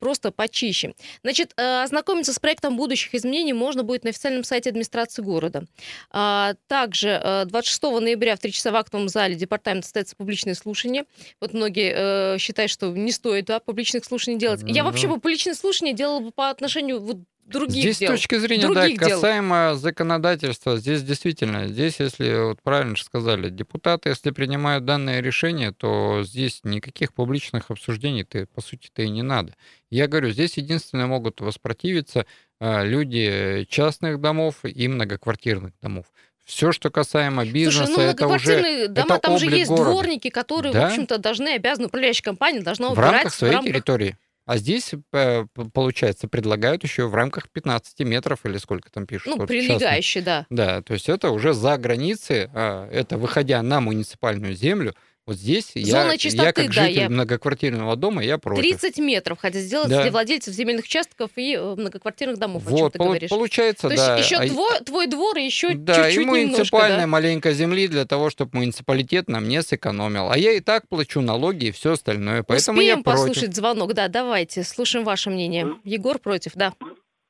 просто 0.00 0.32
почище. 0.32 0.94
Значит, 1.22 1.52
ознакомиться 1.56 2.32
с 2.32 2.38
проектом 2.40 2.76
будущих 2.76 3.14
изменений 3.14 3.52
можно 3.52 3.84
будет 3.84 4.02
на 4.02 4.10
официальном 4.10 4.42
сайте 4.42 4.70
администрации 4.70 5.22
города. 5.22 5.64
А, 6.10 6.54
также 6.66 7.44
26 7.46 7.82
ноября 7.82 8.34
в 8.34 8.40
3 8.40 8.52
часа 8.52 8.72
в 8.72 8.76
актовом 8.76 9.08
зале 9.08 9.36
департамент 9.36 9.84
состоится 9.84 10.16
публичное 10.16 10.54
слушание. 10.54 11.04
Вот 11.40 11.52
многие 11.52 12.38
считают, 12.38 12.70
что 12.70 12.90
не 12.90 13.12
стоит 13.12 13.46
да, 13.46 13.60
публичных 13.60 14.04
слушаний 14.04 14.38
делать. 14.38 14.62
Я 14.66 14.82
вообще 14.82 15.06
бы 15.06 15.14
публичные 15.14 15.54
слушания 15.54 15.92
делала 15.92 16.20
бы 16.20 16.32
по 16.32 16.50
отношению 16.50 17.00
вот 17.00 17.18
других 17.44 17.82
здесь 17.82 17.98
дел. 17.98 18.12
с 18.12 18.16
точки 18.16 18.38
зрения, 18.38 18.68
других 18.68 18.98
да, 18.98 19.08
касаемо 19.08 19.70
дел. 19.70 19.78
законодательства, 19.78 20.76
здесь 20.76 21.02
действительно, 21.02 21.68
здесь, 21.68 22.00
если 22.00 22.48
вот 22.48 22.62
правильно 22.62 22.96
же 22.96 23.04
сказали, 23.04 23.50
депутаты, 23.50 24.10
если 24.10 24.30
принимают 24.30 24.84
данное 24.84 25.20
решение, 25.20 25.72
то 25.72 26.22
здесь 26.22 26.60
никаких 26.64 27.12
публичных 27.12 27.70
обсуждений 27.70 28.24
ты 28.24 28.46
по 28.46 28.60
сути-то 28.60 29.02
и 29.02 29.08
не 29.08 29.22
надо. 29.22 29.54
Я 29.90 30.08
говорю, 30.08 30.30
здесь 30.30 30.56
единственное 30.56 31.06
могут 31.06 31.40
воспротивиться 31.40 32.26
а, 32.60 32.84
люди 32.84 33.66
частных 33.68 34.20
домов 34.20 34.64
и 34.64 34.88
многоквартирных 34.88 35.72
домов. 35.80 36.06
Все, 36.44 36.72
что 36.72 36.90
касаемо 36.90 37.44
бизнеса, 37.44 37.86
Слушай, 37.86 38.04
ну, 38.04 38.10
это 38.10 38.26
уже 38.26 38.88
дома, 38.88 39.14
это 39.14 39.18
там 39.18 39.38
же 39.38 39.46
есть 39.46 39.68
города. 39.68 39.90
дворники, 39.90 40.28
которые, 40.28 40.72
да? 40.72 40.82
в 40.82 40.90
общем-то, 40.90 41.18
должны, 41.18 41.54
обязаны, 41.54 41.86
управляющая 41.86 42.24
компания 42.24 42.60
должна 42.60 42.90
убирать 42.90 43.10
в 43.10 43.12
рамках 43.12 43.34
своей 43.34 43.52
в 43.52 43.56
рамках... 43.56 43.72
территории. 43.72 44.16
А 44.44 44.56
здесь, 44.56 44.92
э, 45.12 45.44
получается, 45.72 46.26
предлагают 46.26 46.82
еще 46.82 47.06
в 47.06 47.14
рамках 47.14 47.48
15 47.50 48.00
метров 48.00 48.44
или 48.44 48.56
сколько 48.58 48.90
там 48.90 49.06
пишут. 49.06 49.28
Ну, 49.28 49.36
вот 49.38 49.48
прилегающие, 49.48 50.22
да. 50.22 50.46
Да, 50.50 50.82
то 50.82 50.94
есть 50.94 51.08
это 51.08 51.30
уже 51.30 51.52
за 51.54 51.76
границей, 51.78 52.48
а, 52.52 52.88
это 52.90 53.18
выходя 53.18 53.62
на 53.62 53.80
муниципальную 53.80 54.54
землю, 54.54 54.94
вот 55.24 55.36
здесь 55.36 55.70
Зона 55.74 56.12
я, 56.12 56.18
чистоты, 56.18 56.46
я 56.46 56.52
как 56.52 56.72
житель 56.72 56.94
да, 56.96 57.02
я... 57.02 57.08
многоквартирного 57.08 57.94
дома, 57.94 58.24
я 58.24 58.38
против. 58.38 58.62
30 58.62 58.98
метров 58.98 59.38
хотят 59.38 59.62
сделать 59.62 59.88
да. 59.88 60.02
для 60.02 60.10
владельцев 60.10 60.52
земельных 60.52 60.84
участков 60.84 61.30
и 61.36 61.54
э, 61.54 61.74
многоквартирных 61.76 62.38
домов, 62.38 62.64
вот, 62.64 62.74
о 62.74 62.78
чем 62.78 62.90
ты 62.90 62.98
пол- 62.98 63.06
говоришь. 63.06 63.30
Получается, 63.30 63.88
То 63.88 63.94
да. 63.96 64.16
есть 64.16 64.30
еще 64.30 64.42
а... 64.42 64.48
твой, 64.48 64.80
твой 64.80 65.06
двор 65.06 65.36
и 65.36 65.44
еще 65.44 65.74
да, 65.74 66.06
чуть-чуть 66.06 66.24
и 66.24 66.26
муниципальная 66.26 66.90
немножко, 66.90 67.06
маленько 67.06 67.52
земли 67.52 67.86
для 67.86 68.04
того, 68.04 68.30
чтобы 68.30 68.58
муниципалитет 68.58 69.28
нам 69.28 69.46
не 69.48 69.62
сэкономил. 69.62 70.28
А 70.28 70.36
я 70.36 70.54
и 70.54 70.60
так 70.60 70.88
плачу 70.88 71.20
налоги 71.20 71.66
и 71.66 71.70
все 71.70 71.92
остальное, 71.92 72.42
поэтому 72.42 72.78
Успеем 72.78 72.98
я 72.98 73.04
против. 73.04 73.20
послушать 73.20 73.54
звонок, 73.54 73.94
да, 73.94 74.08
давайте, 74.08 74.64
слушаем 74.64 75.04
ваше 75.04 75.30
мнение. 75.30 75.76
Егор 75.84 76.18
против, 76.18 76.54
да. 76.56 76.74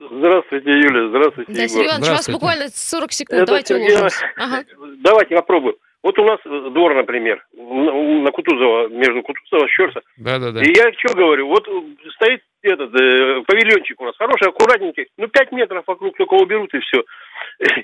Здравствуйте, 0.00 0.70
Юля, 0.70 1.10
здравствуйте, 1.10 1.52
да, 1.52 1.62
Егор. 1.62 1.68
Сергей 1.68 1.88
Иванович, 1.88 2.08
у 2.08 2.12
вас 2.12 2.28
буквально 2.30 2.68
40 2.72 3.12
секунд, 3.12 3.36
Это 3.42 3.46
давайте 3.46 3.74
Сергей... 3.74 3.90
уложимся. 3.90 4.24
Ага. 4.36 4.64
Давайте 5.02 5.34
попробуем. 5.36 5.74
Вот 6.02 6.18
у 6.18 6.24
нас 6.24 6.40
э, 6.44 6.70
двор, 6.70 6.94
например, 6.94 7.44
на 7.54 8.30
Кутузова, 8.32 8.88
между 8.88 9.22
Кутузова 9.22 9.68
Щерса. 9.68 10.00
Да, 10.16 10.38
да, 10.38 10.50
да. 10.50 10.60
И 10.60 10.74
я 10.74 10.92
что 10.94 11.14
говорю, 11.14 11.46
вот 11.46 11.66
э, 11.68 12.10
стоит 12.14 12.42
этот 12.62 12.92
э, 13.00 13.42
павильончик 13.46 14.00
у 14.00 14.04
нас, 14.04 14.16
хороший, 14.16 14.48
аккуратненький, 14.48 15.06
ну, 15.16 15.28
5 15.28 15.52
метров 15.52 15.84
вокруг 15.86 16.16
только 16.16 16.34
уберут 16.34 16.74
и 16.74 16.80
все. 16.80 17.04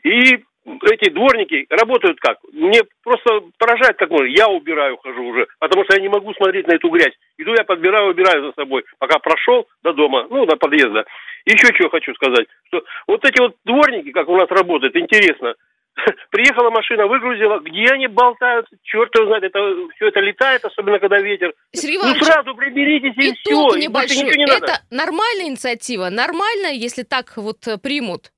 И 0.02 0.44
эти 0.90 1.10
дворники 1.10 1.66
работают 1.70 2.18
как? 2.18 2.38
Мне 2.52 2.80
просто 3.04 3.40
поражает, 3.56 3.96
как 3.96 4.10
можно. 4.10 4.26
Я 4.26 4.48
убираю, 4.48 4.96
хожу 4.96 5.22
уже, 5.22 5.46
потому 5.60 5.84
что 5.84 5.94
я 5.94 6.02
не 6.02 6.08
могу 6.08 6.34
смотреть 6.34 6.66
на 6.66 6.74
эту 6.74 6.90
грязь. 6.90 7.14
Иду 7.38 7.54
я 7.56 7.64
подбираю, 7.64 8.10
убираю 8.10 8.46
за 8.46 8.52
собой, 8.52 8.84
пока 8.98 9.20
прошел 9.20 9.68
до 9.84 9.92
дома, 9.92 10.26
ну, 10.28 10.44
до 10.44 10.56
подъезда. 10.56 11.04
Еще 11.46 11.72
что 11.74 11.88
хочу 11.88 12.12
сказать, 12.14 12.46
что 12.66 12.82
вот 13.06 13.24
эти 13.24 13.40
вот 13.40 13.54
дворники, 13.64 14.10
как 14.10 14.28
у 14.28 14.36
нас 14.36 14.48
работают, 14.50 14.96
интересно– 14.96 15.54
Приехала 16.30 16.70
машина, 16.70 17.06
выгрузила. 17.06 17.60
Где 17.60 17.90
они 17.92 18.06
болтаются? 18.06 18.74
Черт 18.82 19.14
его 19.14 19.26
знает. 19.26 19.44
Это, 19.44 19.58
все 19.96 20.08
это 20.08 20.20
летает, 20.20 20.64
особенно 20.64 20.98
когда 20.98 21.20
ветер. 21.20 21.52
Сергей 21.72 21.98
ну 21.98 22.14
сразу 22.16 22.54
приберитесь 22.54 23.16
и, 23.16 23.30
и 23.30 23.34
все. 23.34 23.76
небольшой. 23.76 24.36
не 24.36 24.44
это 24.44 24.60
надо. 24.60 24.80
нормальная 24.90 25.46
инициатива? 25.46 26.08
Нормально, 26.08 26.68
если 26.68 27.02
так 27.02 27.36
вот 27.36 27.66
э, 27.66 27.78
примут? 27.78 28.32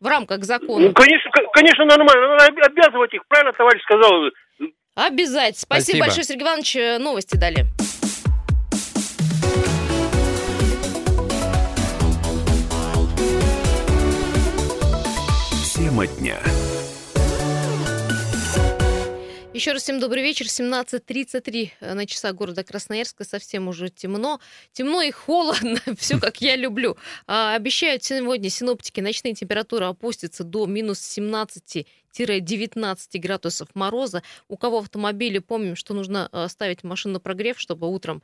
В 0.00 0.06
рамках 0.06 0.42
закона. 0.42 0.86
Ну, 0.86 0.92
конечно, 0.92 1.30
конечно, 1.52 1.84
нормально. 1.84 2.36
Надо 2.36 2.46
обязывать 2.66 3.14
их. 3.14 3.22
Правильно 3.28 3.52
товарищ 3.52 3.82
сказал. 3.82 4.30
Обязательно. 4.96 5.52
Спасибо, 5.54 5.82
Спасибо. 5.82 5.98
большое, 6.00 6.24
Сергей 6.24 6.42
Иванович. 6.42 6.76
Э, 6.76 6.98
новости 6.98 7.36
дали. 7.36 7.66
Тема 15.74 16.06
дня. 16.06 16.38
Еще 19.54 19.72
раз 19.72 19.82
всем 19.82 20.00
добрый 20.00 20.22
вечер. 20.22 20.46
17.33 20.46 21.70
э, 21.80 21.92
на 21.92 22.06
часах 22.06 22.34
города 22.34 22.64
Красноярска. 22.64 23.22
Совсем 23.22 23.68
уже 23.68 23.90
темно. 23.90 24.40
Темно 24.72 25.02
и 25.02 25.10
холодно. 25.10 25.78
Все, 25.98 26.18
как 26.18 26.40
я 26.40 26.56
люблю. 26.56 26.96
А, 27.26 27.54
обещают 27.54 28.02
сегодня 28.02 28.48
синоптики 28.48 29.02
ночные 29.02 29.34
температуры 29.34 29.84
опустятся 29.84 30.42
до 30.44 30.64
минус 30.64 31.00
17 31.00 31.86
19 32.12 33.20
градусов 33.20 33.68
мороза. 33.74 34.22
У 34.48 34.56
кого 34.56 34.80
в 34.80 34.82
автомобиле, 34.84 35.40
помним, 35.40 35.76
что 35.76 35.94
нужно 35.94 36.28
э, 36.32 36.48
ставить 36.48 36.84
машину 36.84 37.14
на 37.14 37.20
прогрев, 37.20 37.58
чтобы 37.58 37.88
утром 37.92 38.22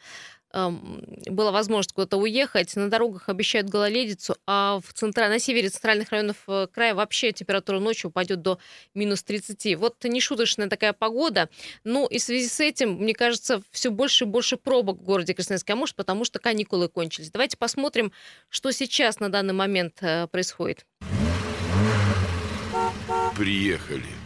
эм, 0.52 1.04
была 1.26 1.50
возможность 1.50 1.92
куда-то 1.92 2.16
уехать. 2.16 2.74
На 2.76 2.88
дорогах 2.88 3.28
обещают 3.28 3.68
гололедицу, 3.68 4.36
а 4.46 4.80
в 4.80 4.92
центра... 4.92 5.28
на 5.28 5.38
севере 5.38 5.68
центральных 5.68 6.10
районов 6.10 6.36
э, 6.46 6.66
края 6.72 6.94
вообще 6.94 7.32
температура 7.32 7.80
ночью 7.80 8.10
упадет 8.10 8.42
до 8.42 8.58
минус 8.94 9.22
30. 9.22 9.76
Вот 9.78 10.02
нешуточная 10.04 10.68
такая 10.68 10.92
погода. 10.92 11.48
Ну 11.84 12.06
и 12.06 12.18
в 12.18 12.22
связи 12.22 12.48
с 12.48 12.60
этим, 12.60 12.94
мне 12.94 13.14
кажется, 13.14 13.62
все 13.70 13.90
больше 13.90 14.24
и 14.24 14.26
больше 14.26 14.56
пробок 14.56 14.98
в 14.98 15.02
городе 15.02 15.34
Красноярск. 15.34 15.68
А 15.70 15.76
может, 15.76 15.96
потому 15.96 16.24
что 16.24 16.38
каникулы 16.38 16.88
кончились. 16.88 17.30
Давайте 17.30 17.56
посмотрим, 17.56 18.12
что 18.48 18.70
сейчас 18.70 19.20
на 19.20 19.28
данный 19.28 19.54
момент 19.54 19.98
э, 20.02 20.26
происходит 20.28 20.84
приехали. 23.38 24.17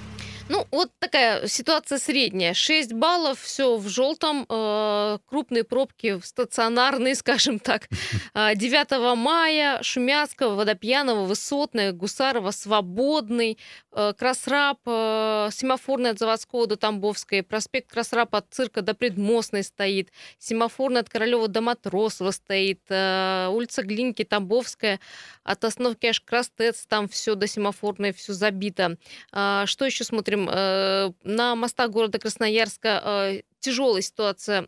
Ну, 0.52 0.66
вот 0.70 0.90
такая 0.98 1.46
ситуация 1.46 1.96
средняя. 1.96 2.52
6 2.52 2.92
баллов, 2.92 3.40
все 3.40 3.78
в 3.78 3.88
желтом, 3.88 4.44
э, 4.46 5.18
крупные 5.24 5.64
пробки 5.64 6.20
стационарные, 6.22 7.14
скажем 7.22 7.58
так. 7.58 7.88
9 8.34 8.86
а, 8.92 9.14
мая 9.14 9.82
Шумяцкого, 9.82 10.54
Водопьянова, 10.56 11.24
Высотная, 11.24 11.92
Гусарова, 11.92 12.50
Свободный, 12.50 13.56
э, 13.92 14.12
Красраб, 14.12 14.78
э, 14.84 15.48
Семафорный 15.52 16.10
от 16.10 16.18
Заводского 16.18 16.66
до 16.66 16.76
Тамбовской, 16.76 17.42
проспект 17.42 17.90
Красраб 17.90 18.34
от 18.34 18.44
Цирка 18.50 18.82
до 18.82 18.92
Предмостной 18.92 19.62
стоит, 19.62 20.10
Семафорный 20.38 21.00
от 21.00 21.08
Королева 21.08 21.48
до 21.48 21.62
Матросова 21.62 22.30
стоит, 22.30 22.82
э, 22.90 23.48
улица 23.50 23.82
Глинки, 23.82 24.22
Тамбовская, 24.22 25.00
от 25.44 25.64
остановки 25.64 26.04
аж 26.04 26.20
Крастец, 26.20 26.84
там 26.86 27.08
все 27.08 27.36
до 27.36 27.46
Семафорной, 27.46 28.12
все 28.12 28.34
забито. 28.34 28.98
Э, 29.32 29.62
что 29.64 29.86
еще 29.86 30.04
смотрим? 30.04 30.41
Продолжим. 30.46 31.14
На 31.24 31.54
мостах 31.54 31.90
города 31.90 32.18
Красноярска 32.18 33.42
тяжелая 33.60 34.02
ситуация. 34.02 34.64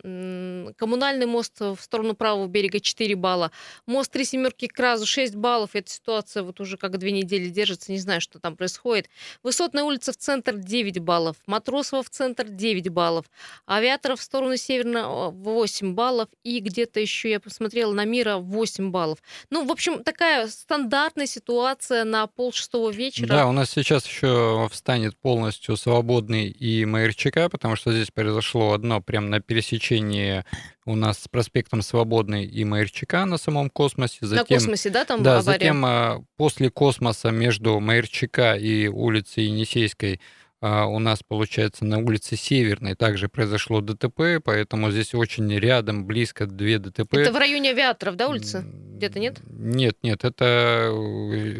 Коммунальный 0.76 1.26
мост 1.26 1.58
в 1.58 1.78
сторону 1.80 2.14
правого 2.14 2.46
берега 2.46 2.78
4 2.78 3.16
балла. 3.16 3.50
Мост 3.86 4.12
Три 4.12 4.24
Семерки 4.24 4.68
к 4.68 4.78
Разу 4.78 5.04
6 5.04 5.34
баллов. 5.34 5.70
Эта 5.72 5.90
ситуация 5.90 6.44
вот 6.44 6.60
уже 6.60 6.76
как 6.76 6.96
две 6.98 7.10
недели 7.10 7.48
держится. 7.48 7.90
Не 7.90 7.98
знаю, 7.98 8.20
что 8.20 8.38
там 8.38 8.56
происходит. 8.56 9.08
Высотная 9.42 9.82
улица 9.82 10.12
в 10.12 10.16
центр 10.16 10.54
9 10.56 11.00
баллов. 11.00 11.36
Матросова 11.46 12.04
в 12.04 12.10
центр 12.10 12.44
9 12.48 12.88
баллов. 12.90 13.26
Авиаторов 13.66 14.20
в 14.20 14.22
сторону 14.22 14.56
северного 14.56 15.30
8 15.30 15.94
баллов. 15.94 16.28
И 16.44 16.60
где-то 16.60 17.00
еще 17.00 17.30
я 17.30 17.40
посмотрела 17.40 17.92
на 17.92 18.04
Мира 18.04 18.36
8 18.36 18.92
баллов. 18.92 19.18
Ну, 19.50 19.66
в 19.66 19.72
общем, 19.72 20.04
такая 20.04 20.46
стандартная 20.46 21.26
ситуация 21.26 22.04
на 22.04 22.28
пол 22.28 22.52
шестого 22.52 22.90
вечера. 22.90 23.26
Да, 23.26 23.48
у 23.48 23.52
нас 23.52 23.70
сейчас 23.70 24.06
еще 24.06 24.68
встанет 24.70 25.16
полностью 25.16 25.63
свободный 25.76 26.46
и 26.46 26.84
Майерчика, 26.84 27.48
потому 27.48 27.76
что 27.76 27.92
здесь 27.92 28.10
произошло 28.10 28.72
одно 28.72 29.00
прямо 29.00 29.28
на 29.28 29.40
пересечении 29.40 30.44
у 30.86 30.96
нас 30.96 31.18
с 31.20 31.28
проспектом 31.28 31.82
Свободный 31.82 32.44
и 32.44 32.64
Майерчика 32.64 33.24
на 33.24 33.38
самом 33.38 33.70
космосе. 33.70 34.18
Затем, 34.20 34.44
на 34.48 34.60
космосе, 34.60 34.90
да, 34.90 35.04
там 35.04 35.22
Да, 35.22 35.38
авария? 35.38 35.58
затем 35.58 35.84
а, 35.84 36.22
после 36.36 36.70
космоса 36.70 37.30
между 37.30 37.80
Майерчика 37.80 38.54
и 38.54 38.88
улицей 38.88 39.44
Енисейской 39.46 40.20
у 40.60 40.98
нас, 40.98 41.22
получается, 41.22 41.84
на 41.84 41.98
улице 41.98 42.36
Северной 42.36 42.94
также 42.94 43.28
произошло 43.28 43.80
ДТП, 43.80 44.42
поэтому 44.42 44.90
здесь 44.90 45.14
очень 45.14 45.52
рядом, 45.58 46.06
близко 46.06 46.46
две 46.46 46.78
ДТП. 46.78 47.14
Это 47.14 47.32
в 47.32 47.36
районе 47.36 47.70
авиаторов, 47.70 48.16
да, 48.16 48.28
улица? 48.28 48.64
Где-то 48.64 49.18
нет? 49.18 49.40
Нет, 49.46 49.96
нет, 50.02 50.24
это, 50.24 50.92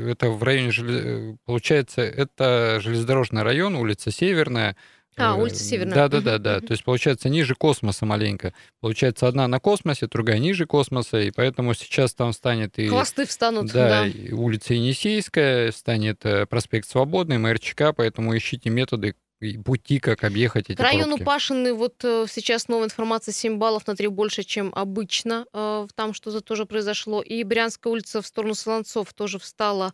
это 0.08 0.30
в 0.30 0.42
районе, 0.42 1.38
получается, 1.44 2.02
это 2.02 2.80
железнодорожный 2.80 3.42
район, 3.42 3.76
улица 3.76 4.10
Северная, 4.10 4.76
а, 5.16 5.34
улица 5.34 5.62
Северная. 5.62 5.94
Да, 5.94 6.08
да, 6.08 6.20
да, 6.20 6.38
да. 6.38 6.60
То 6.60 6.72
есть 6.72 6.84
получается 6.84 7.28
ниже 7.28 7.54
космоса 7.54 8.06
маленько. 8.06 8.52
Получается 8.80 9.28
одна 9.28 9.48
на 9.48 9.60
космосе, 9.60 10.06
другая 10.06 10.38
ниже 10.38 10.66
космоса, 10.66 11.20
и 11.20 11.30
поэтому 11.30 11.74
сейчас 11.74 12.14
там 12.14 12.32
станет 12.32 12.78
и... 12.78 12.88
Хвосты 12.88 13.26
встанут, 13.26 13.72
да. 13.72 14.04
да. 14.04 14.36
улица 14.36 14.74
Енисейская, 14.74 15.72
станет 15.72 16.24
э, 16.24 16.46
проспект 16.46 16.88
Свободный, 16.88 17.38
МРЧК, 17.38 17.94
поэтому 17.96 18.36
ищите 18.36 18.70
методы, 18.70 19.14
пути, 19.64 19.98
как 19.98 20.24
объехать 20.24 20.70
эти 20.70 20.76
К 20.76 20.80
району 20.80 21.16
пробки. 21.16 21.24
Пашины 21.24 21.74
вот 21.74 22.04
э, 22.04 22.26
сейчас 22.28 22.68
новая 22.68 22.86
информация, 22.86 23.32
7 23.32 23.58
баллов 23.58 23.86
на 23.86 23.96
3 23.96 24.08
больше, 24.08 24.42
чем 24.42 24.72
обычно. 24.74 25.46
Э, 25.52 25.86
там 25.94 26.14
что-то 26.14 26.40
тоже 26.40 26.66
произошло. 26.66 27.20
И 27.22 27.42
Брянская 27.44 27.92
улица 27.92 28.22
в 28.22 28.26
сторону 28.26 28.54
Солонцов 28.54 29.12
тоже 29.12 29.38
встала 29.38 29.92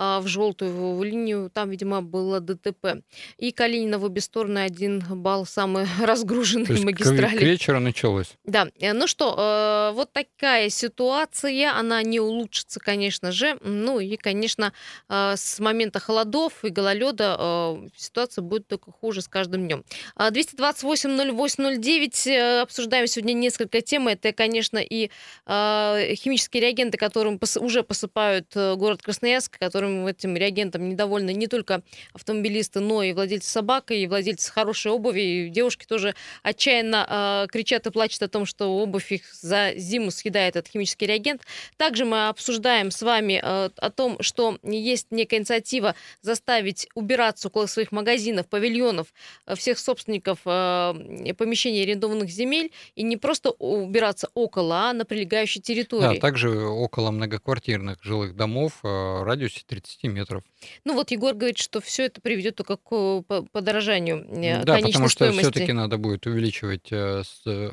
в 0.00 0.26
желтую 0.26 1.02
линию. 1.02 1.50
Там, 1.52 1.68
видимо, 1.70 2.00
было 2.00 2.40
ДТП. 2.40 3.02
И 3.36 3.52
Калинина 3.52 3.98
в 3.98 4.04
обе 4.04 4.22
стороны 4.22 4.60
один 4.60 5.04
балл 5.10 5.44
самый 5.46 5.86
разгруженный 6.00 6.66
То 6.66 6.72
есть 6.72 6.84
магистрали. 6.84 7.36
К 7.36 7.42
вечеру 7.42 7.80
началось. 7.80 8.36
Да. 8.44 8.68
Э, 8.80 8.92
ну 8.92 9.06
что, 9.06 9.36
э, 9.36 9.92
вот 9.94 10.12
такая 10.12 10.68
ситуация. 10.70 11.72
Она 11.72 12.02
не 12.02 12.18
улучшится, 12.20 12.80
конечно 12.80 13.30
же. 13.32 13.58
Ну 13.62 14.00
и, 14.00 14.16
конечно, 14.16 14.72
э, 15.08 15.34
с 15.36 15.60
момента 15.60 16.00
холодов 16.00 16.64
и 16.64 16.70
гололеда 16.70 17.76
ситуация 17.96 18.42
будет 18.42 18.66
только 18.68 18.92
хуже 18.92 19.20
с 19.22 19.28
каждым 19.28 19.66
днем. 19.66 19.84
228-08-09. 20.16 22.62
Обсуждаем 22.62 23.06
сегодня 23.06 23.34
несколько 23.34 23.82
тем. 23.82 24.08
Это, 24.08 24.32
конечно, 24.32 24.78
и 24.78 25.10
химические 25.46 26.62
реагенты, 26.62 26.98
которым 26.98 27.38
уже 27.56 27.82
посыпают 27.82 28.54
город 28.54 29.02
Красноярск, 29.02 29.58
которым 29.58 29.89
которым 29.90 30.06
этим 30.06 30.36
реагентом 30.36 30.88
недовольны 30.88 31.32
не 31.32 31.46
только 31.46 31.82
автомобилисты, 32.12 32.80
но 32.80 33.02
и 33.02 33.12
владельцы 33.12 33.50
собак, 33.50 33.90
и 33.90 34.06
владельцы 34.06 34.52
хорошей 34.52 34.92
обуви. 34.92 35.20
И 35.20 35.48
девушки 35.48 35.86
тоже 35.86 36.14
отчаянно 36.42 37.44
э, 37.44 37.46
кричат 37.50 37.86
и 37.86 37.90
плачут 37.90 38.22
о 38.22 38.28
том, 38.28 38.46
что 38.46 38.66
обувь 38.68 39.12
их 39.12 39.22
за 39.34 39.72
зиму 39.76 40.10
съедает 40.10 40.56
этот 40.56 40.72
химический 40.72 41.06
реагент. 41.06 41.42
Также 41.76 42.04
мы 42.04 42.28
обсуждаем 42.28 42.90
с 42.90 43.02
вами 43.02 43.40
э, 43.42 43.70
о 43.76 43.90
том, 43.90 44.16
что 44.20 44.58
есть 44.62 45.08
некая 45.10 45.38
инициатива 45.38 45.94
заставить 46.22 46.88
убираться 46.94 47.48
около 47.48 47.66
своих 47.66 47.92
магазинов, 47.92 48.46
павильонов, 48.46 49.08
э, 49.46 49.54
всех 49.54 49.78
собственников 49.78 50.38
э, 50.44 51.34
помещений 51.36 51.82
арендованных 51.82 52.30
земель, 52.30 52.72
и 52.94 53.02
не 53.02 53.16
просто 53.16 53.50
убираться 53.50 54.28
около, 54.34 54.90
а 54.90 54.92
на 54.92 55.04
прилегающей 55.04 55.60
территории. 55.60 56.14
Да, 56.14 56.20
также 56.20 56.50
около 56.60 57.10
многоквартирных 57.10 58.02
жилых 58.02 58.36
домов 58.36 58.78
в 58.82 59.24
радиусе 59.24 59.62
30 59.70 60.02
метров. 60.04 60.42
Ну 60.84 60.94
вот 60.94 61.12
Егор 61.12 61.32
говорит, 61.32 61.56
что 61.56 61.80
все 61.80 62.06
это 62.06 62.20
приведет 62.20 62.56
только 62.56 62.76
к 62.76 63.22
подорожанию 63.52 64.26
э, 64.28 64.64
Да, 64.64 64.78
потому 64.78 65.08
что 65.08 65.30
все-таки 65.30 65.72
надо 65.72 65.96
будет 65.96 66.26
увеличивать 66.26 66.88
э, 66.90 67.22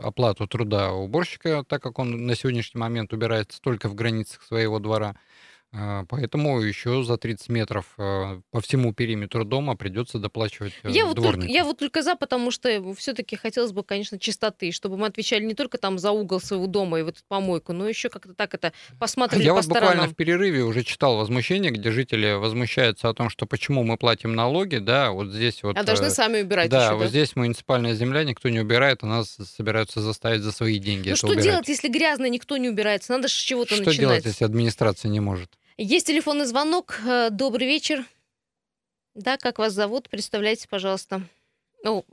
оплату 0.03 0.47
труда 0.47 0.91
уборщика, 0.93 1.63
так 1.67 1.81
как 1.81 1.97
он 1.97 2.27
на 2.27 2.35
сегодняшний 2.35 2.79
момент 2.79 3.13
убирается 3.13 3.59
только 3.61 3.89
в 3.89 3.95
границах 3.95 4.43
своего 4.43 4.77
двора. 4.77 5.15
А, 5.73 6.05
поэтому 6.07 6.61
еще 6.61 7.03
за 7.03 7.17
30 7.17 7.49
метров 7.49 7.85
а, 7.97 8.39
по 8.51 8.61
всему 8.61 8.93
периметру 8.93 9.43
дома 9.43 9.75
придется 9.75 10.17
доплачивать 10.17 10.73
э, 10.83 10.91
я 10.91 11.05
вот, 11.05 11.17
только, 11.17 11.45
я 11.45 11.65
вот 11.65 11.77
только 11.77 12.01
за, 12.03 12.15
потому 12.15 12.51
что 12.51 12.93
все-таки 12.93 13.35
хотелось 13.35 13.73
бы, 13.73 13.83
конечно, 13.83 14.17
чистоты, 14.17 14.71
чтобы 14.71 14.95
мы 14.95 15.07
отвечали 15.07 15.43
не 15.43 15.55
только 15.55 15.77
там 15.77 15.99
за 15.99 16.11
угол 16.11 16.39
своего 16.39 16.67
дома 16.67 16.99
и 16.99 17.03
вот 17.03 17.15
эту 17.15 17.25
помойку, 17.27 17.73
но 17.73 17.87
еще 17.87 18.07
как-то 18.07 18.33
так 18.33 18.53
это 18.53 18.71
посмотрели 18.97 19.43
Я 19.43 19.49
по 19.49 19.55
вот 19.55 19.65
сторонам. 19.65 19.89
буквально 19.89 20.13
в 20.13 20.15
перерыве 20.15 20.63
уже 20.63 20.83
читал 20.83 21.17
возмущение, 21.17 21.69
где 21.71 21.91
жители 21.91 22.31
возмущаются 22.31 23.09
о 23.09 23.13
том, 23.13 23.29
что 23.29 23.45
почему 23.45 23.83
мы 23.83 23.97
платим 23.97 24.35
налоги, 24.35 24.77
да, 24.77 25.11
вот 25.11 25.33
здесь 25.33 25.63
вот... 25.63 25.77
А 25.77 25.83
должны 25.83 26.05
э, 26.05 26.11
сами 26.11 26.43
убирать 26.43 26.69
Да, 26.69 26.85
еще, 26.85 26.93
вот 26.93 27.03
да? 27.03 27.07
здесь 27.09 27.35
муниципальная 27.35 27.93
земля, 27.93 28.23
никто 28.23 28.47
не 28.47 28.61
убирает, 28.61 29.03
а 29.03 29.07
нас 29.07 29.37
собираются 29.55 29.99
заставить 29.99 30.43
за 30.43 30.53
свои 30.53 30.79
деньги 30.79 31.09
Ну 31.09 31.17
что 31.17 31.27
убирать. 31.27 31.43
делать, 31.43 31.67
если 31.67 31.89
грязно, 31.89 32.29
никто 32.29 32.55
не 32.55 32.69
убирается? 32.69 33.11
Надо 33.11 33.27
же 33.27 33.33
с 33.33 33.37
чего-то 33.37 33.71
начинать. 33.75 33.93
Что 33.93 34.01
делать, 34.01 34.25
если 34.25 34.45
администрация 34.45 35.09
не 35.09 35.19
может? 35.19 35.56
Есть 35.79 36.07
телефонный 36.07 36.45
звонок. 36.45 36.99
Э, 37.05 37.29
добрый 37.29 37.67
вечер. 37.67 38.03
Да, 39.13 39.37
как 39.37 39.59
вас 39.59 39.73
зовут? 39.73 40.09
Представляйте, 40.09 40.67
пожалуйста. 40.67 41.21
Ну, 41.83 42.03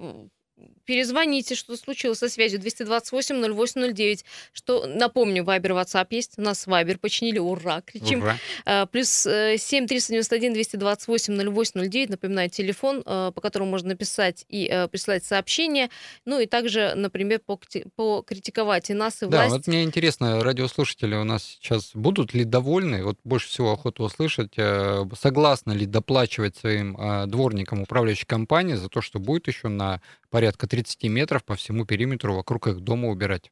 перезвоните, 0.84 1.54
что 1.54 1.76
случилось 1.76 2.18
со 2.18 2.28
связью 2.28 2.60
228-08-09. 2.60 4.24
Что, 4.52 4.86
напомню, 4.86 5.44
Вайбер, 5.44 5.72
WhatsApp 5.72 6.06
есть. 6.10 6.34
У 6.36 6.42
нас 6.42 6.66
Вайбер 6.66 6.98
починили. 6.98 7.38
Ура! 7.38 7.80
Кричим. 7.82 8.22
Ура. 8.22 8.38
А, 8.64 8.86
плюс 8.86 9.08
7 9.08 9.86
391 9.86 10.52
228 10.52 11.50
08 11.50 11.88
09. 11.88 12.10
Напоминаю, 12.10 12.50
телефон, 12.50 13.02
а, 13.04 13.32
по 13.32 13.40
которому 13.40 13.70
можно 13.70 13.90
написать 13.90 14.44
и 14.48 14.68
а, 14.68 14.88
присылать 14.88 15.24
сообщения. 15.24 15.90
Ну 16.24 16.40
и 16.40 16.46
также, 16.46 16.94
например, 16.94 17.40
покритиковать 17.40 18.90
и 18.90 18.94
нас, 18.94 19.22
и 19.22 19.26
власть. 19.26 19.50
Да, 19.50 19.56
вот 19.56 19.66
мне 19.66 19.82
интересно, 19.82 20.42
радиослушатели 20.42 21.14
у 21.14 21.24
нас 21.24 21.44
сейчас 21.44 21.92
будут 21.94 22.34
ли 22.34 22.44
довольны? 22.44 23.04
Вот 23.04 23.18
больше 23.24 23.48
всего 23.48 23.72
охота 23.72 24.02
услышать, 24.02 24.52
э, 24.56 25.04
согласны 25.18 25.72
ли 25.72 25.86
доплачивать 25.86 26.56
своим 26.56 26.96
дворникам 27.28 27.82
управляющей 27.82 28.26
компании 28.26 28.74
за 28.74 28.88
то, 28.88 29.00
что 29.00 29.18
будет 29.18 29.48
еще 29.48 29.68
на 29.68 30.00
порядка 30.44 30.66
30 30.66 31.04
метров 31.04 31.42
по 31.42 31.54
всему 31.54 31.86
периметру 31.86 32.34
вокруг 32.34 32.66
их 32.66 32.80
дома 32.80 33.08
убирать. 33.08 33.50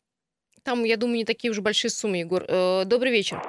Там, 0.63 0.85
я 0.85 0.99
думаю, 0.99 1.17
не 1.17 1.25
такие 1.25 1.51
уже 1.51 1.63
большие 1.63 1.91
суммы, 1.91 2.19
Егор. 2.19 2.45
Э, 2.47 2.85
добрый 2.85 3.11
вечер. 3.11 3.41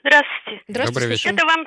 Здравствуйте. 0.00 0.62
Здравствуйте. 0.66 1.00
Добрый 1.00 1.08
вечер. 1.10 1.34
Это 1.34 1.44
вам, 1.44 1.60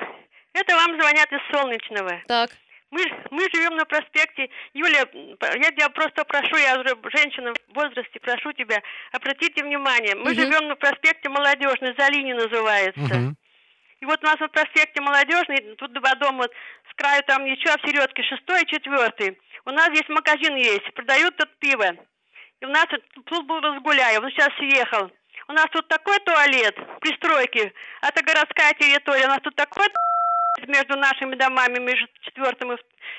это 0.52 0.74
вам 0.74 1.00
звонят 1.00 1.28
из 1.30 1.42
Солнечного. 1.54 2.22
Так. 2.26 2.50
Мы, 2.90 3.02
мы 3.30 3.46
живем 3.54 3.76
на 3.76 3.84
проспекте. 3.84 4.50
Юля, 4.74 5.06
я 5.62 5.70
тебя 5.70 5.90
просто 5.90 6.24
прошу, 6.24 6.56
я 6.56 6.80
уже 6.80 6.96
женщина 7.14 7.52
в 7.52 7.74
возрасте, 7.74 8.18
прошу 8.20 8.52
тебя, 8.52 8.82
обратите 9.12 9.62
внимание. 9.62 10.16
Мы 10.16 10.32
угу. 10.32 10.40
живем 10.40 10.66
на 10.66 10.74
проспекте 10.74 11.28
Молодежный, 11.28 11.94
Залини 11.96 12.32
называется. 12.32 13.00
Угу. 13.00 13.34
И 14.00 14.06
вот 14.06 14.22
у 14.22 14.26
нас 14.26 14.36
вот 14.40 14.52
проспекте 14.52 15.00
Молодежный, 15.00 15.74
тут 15.76 15.92
два 15.92 16.14
дома 16.14 16.44
с 16.44 16.94
краю 16.96 17.22
там 17.26 17.44
еще 17.44 17.70
в 17.76 17.86
середке, 17.86 18.22
шестой 18.22 18.62
и 18.62 18.66
четвертый. 18.66 19.38
У 19.66 19.70
нас 19.70 19.88
здесь 19.88 20.08
магазин 20.08 20.56
есть, 20.56 20.92
продают 20.94 21.36
тут 21.36 21.50
пиво. 21.58 21.96
И 22.60 22.64
у 22.64 22.68
нас 22.68 22.86
тут 23.26 23.46
был 23.46 23.60
разгуляю, 23.60 24.22
он 24.22 24.30
сейчас 24.30 24.48
съехал. 24.56 25.10
У 25.48 25.52
нас 25.52 25.66
тут 25.72 25.86
такой 25.88 26.18
туалет, 26.20 26.76
пристройки, 27.00 27.72
это 28.02 28.22
городская 28.22 28.72
территория, 28.74 29.26
у 29.26 29.28
нас 29.28 29.40
тут 29.42 29.54
такой 29.56 29.86
между 30.66 30.96
нашими 30.96 31.34
домами, 31.36 31.78
между 31.78 32.08
четвертым 32.22 32.76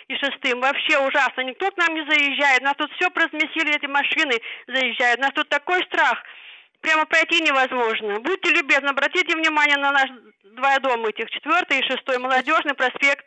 и 0.08 0.16
шестым. 0.16 0.62
Вообще 0.62 0.98
ужасно. 1.00 1.42
Никто 1.42 1.70
к 1.72 1.78
нам 1.78 1.96
не 1.96 2.04
заезжает. 2.10 2.62
У 2.62 2.66
нас 2.66 2.76
тут 2.78 2.92
все 2.94 3.08
разместили, 3.14 3.76
эти 3.76 3.86
машины 3.86 4.40
заезжают. 4.68 5.20
У 5.20 5.24
нас 5.24 5.32
тут 5.34 5.50
такой 5.50 5.84
страх. 5.86 6.22
Прямо 6.82 7.06
пройти 7.06 7.42
невозможно. 7.42 8.20
Будьте 8.20 8.50
любезны, 8.52 8.88
обратите 8.90 9.36
внимание 9.36 9.78
на 9.78 9.92
наш 9.92 10.10
два 10.56 10.80
дома 10.80 11.10
этих, 11.10 11.30
четвертый 11.30 11.80
и 11.80 11.84
шестой, 11.84 12.18
молодежный 12.18 12.74
проспект 12.74 13.26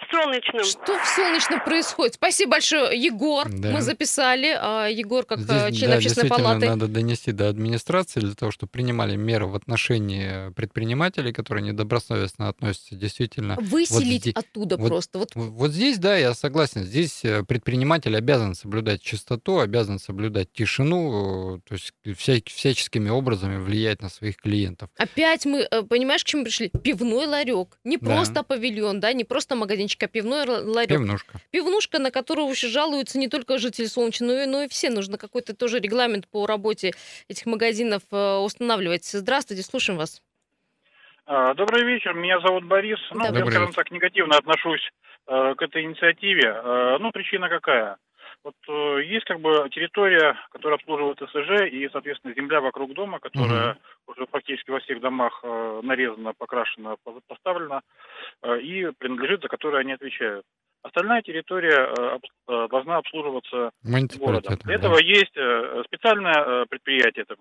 В 0.00 0.10
солнечном. 0.12 0.64
Что 0.64 0.98
в 0.98 1.06
солнечном 1.06 1.60
происходит? 1.64 2.14
Спасибо 2.14 2.52
большое, 2.52 2.98
Егор. 2.98 3.48
Да. 3.48 3.70
Мы 3.70 3.82
записали. 3.82 4.56
А, 4.58 4.86
Егор, 4.86 5.24
как 5.24 5.40
Здесь, 5.40 5.50
э, 5.50 5.72
член 5.72 5.90
да, 5.90 5.96
общественной 5.96 6.00
действительно 6.28 6.36
палаты. 6.38 6.66
надо 6.66 6.88
донести 6.88 7.32
до 7.32 7.48
администрации 7.48 8.20
для 8.20 8.34
того, 8.34 8.50
чтобы 8.52 8.70
принимали 8.70 9.16
меры 9.16 9.46
в 9.46 9.54
отношении 9.54 10.52
предпринимателей, 10.52 11.32
которые 11.32 11.64
недобросовестно 11.64 12.48
относятся. 12.48 12.94
Действительно, 12.94 13.56
Выселить 13.60 14.22
здесь- 14.22 14.34
оттуда 14.34 14.76
вот- 14.76 14.88
просто. 14.88 15.18
Вот 15.18 15.30
Вот 15.34 15.70
здесь, 15.72 15.98
да, 15.98 16.16
я 16.16 16.34
согласен. 16.34 16.82
Здесь 16.84 17.24
э, 17.24 17.42
предприниматель 17.44 18.16
обязан 18.16 18.54
соблюдать 18.54 19.02
чистоту, 19.02 19.58
обязан 19.58 19.98
соблюдать 19.98 20.52
тишину, 20.52 21.56
э, 21.56 21.60
то 21.68 21.74
есть 21.74 21.92
вся- 22.18 22.42
всяческими 22.46 23.10
образами 23.10 23.56
влиять 23.58 24.02
на 24.02 24.08
своих 24.08 24.36
клиентов. 24.36 24.88
опять 24.96 25.46
мы, 25.46 25.66
понимаешь, 25.88 26.22
к 26.24 26.26
чему 26.26 26.44
пришли? 26.44 26.68
Пивной 26.70 27.26
ларек. 27.26 27.78
Не 27.84 27.96
Да. 27.96 28.06
просто 28.06 28.42
павильон, 28.42 29.00
да, 29.00 29.12
не 29.12 29.24
просто 29.24 29.56
магазинчик, 29.56 29.89
а 30.02 30.08
пивной 30.08 30.46
ла- 30.46 30.60
ларек. 30.60 30.90
Пивнушка. 30.90 31.38
Пивнушка, 31.50 31.98
на 31.98 32.10
которую 32.10 32.48
еще 32.48 32.68
жалуются 32.68 33.18
не 33.18 33.28
только 33.28 33.58
жители 33.58 33.86
Солнечного, 33.86 34.32
но 34.32 34.42
и, 34.42 34.46
но 34.46 34.62
и 34.62 34.68
все. 34.68 34.90
Нужно 34.90 35.18
какой-то 35.18 35.54
тоже 35.54 35.78
регламент 35.78 36.28
по 36.28 36.46
работе 36.46 36.92
этих 37.28 37.46
магазинов 37.46 38.02
э, 38.12 38.36
устанавливать. 38.36 39.04
Здравствуйте, 39.04 39.62
слушаем 39.62 39.98
вас. 39.98 40.22
А, 41.26 41.54
Добрый 41.54 41.84
вечер, 41.84 42.14
меня 42.14 42.40
зовут 42.40 42.64
Борис. 42.64 42.98
Ну, 43.12 43.20
Добрый 43.24 43.38
я, 43.38 43.44
скажем 43.50 43.62
вечер. 43.68 43.74
так, 43.74 43.90
негативно 43.90 44.36
отношусь 44.36 44.90
э, 45.28 45.54
к 45.56 45.62
этой 45.62 45.84
инициативе. 45.84 46.42
Э, 46.64 46.96
ну, 46.98 47.10
причина 47.12 47.48
какая? 47.48 47.96
Вот 48.42 48.54
э, 48.68 49.04
есть 49.04 49.26
как 49.26 49.40
бы 49.40 49.68
территория, 49.70 50.34
которая 50.50 50.76
обслуживает 50.78 51.18
СЖ, 51.18 51.68
и, 51.70 51.88
соответственно, 51.92 52.34
земля 52.34 52.60
вокруг 52.60 52.94
дома, 52.94 53.18
которая 53.18 53.76
уже 54.06 54.26
практически 54.26 54.70
во 54.70 54.80
всех 54.80 55.00
домах 55.00 55.40
э, 55.42 55.80
нарезана, 55.82 56.32
покрашена, 56.36 56.96
по- 57.04 57.20
поставлена, 57.26 57.82
э, 58.42 58.60
и 58.60 58.90
принадлежит, 58.98 59.42
за 59.42 59.48
которую 59.48 59.80
они 59.80 59.92
отвечают. 59.92 60.44
Остальная 60.82 61.20
территория 61.20 61.92
э, 61.92 62.18
э, 62.48 62.68
должна 62.70 62.96
обслуживаться 62.96 63.70
городом. 64.18 64.56
Для 64.64 64.74
этого 64.74 64.98
есть 64.98 65.36
э, 65.36 65.82
специальное 65.86 66.64
предприятие, 66.64 67.26
это, 67.28 67.36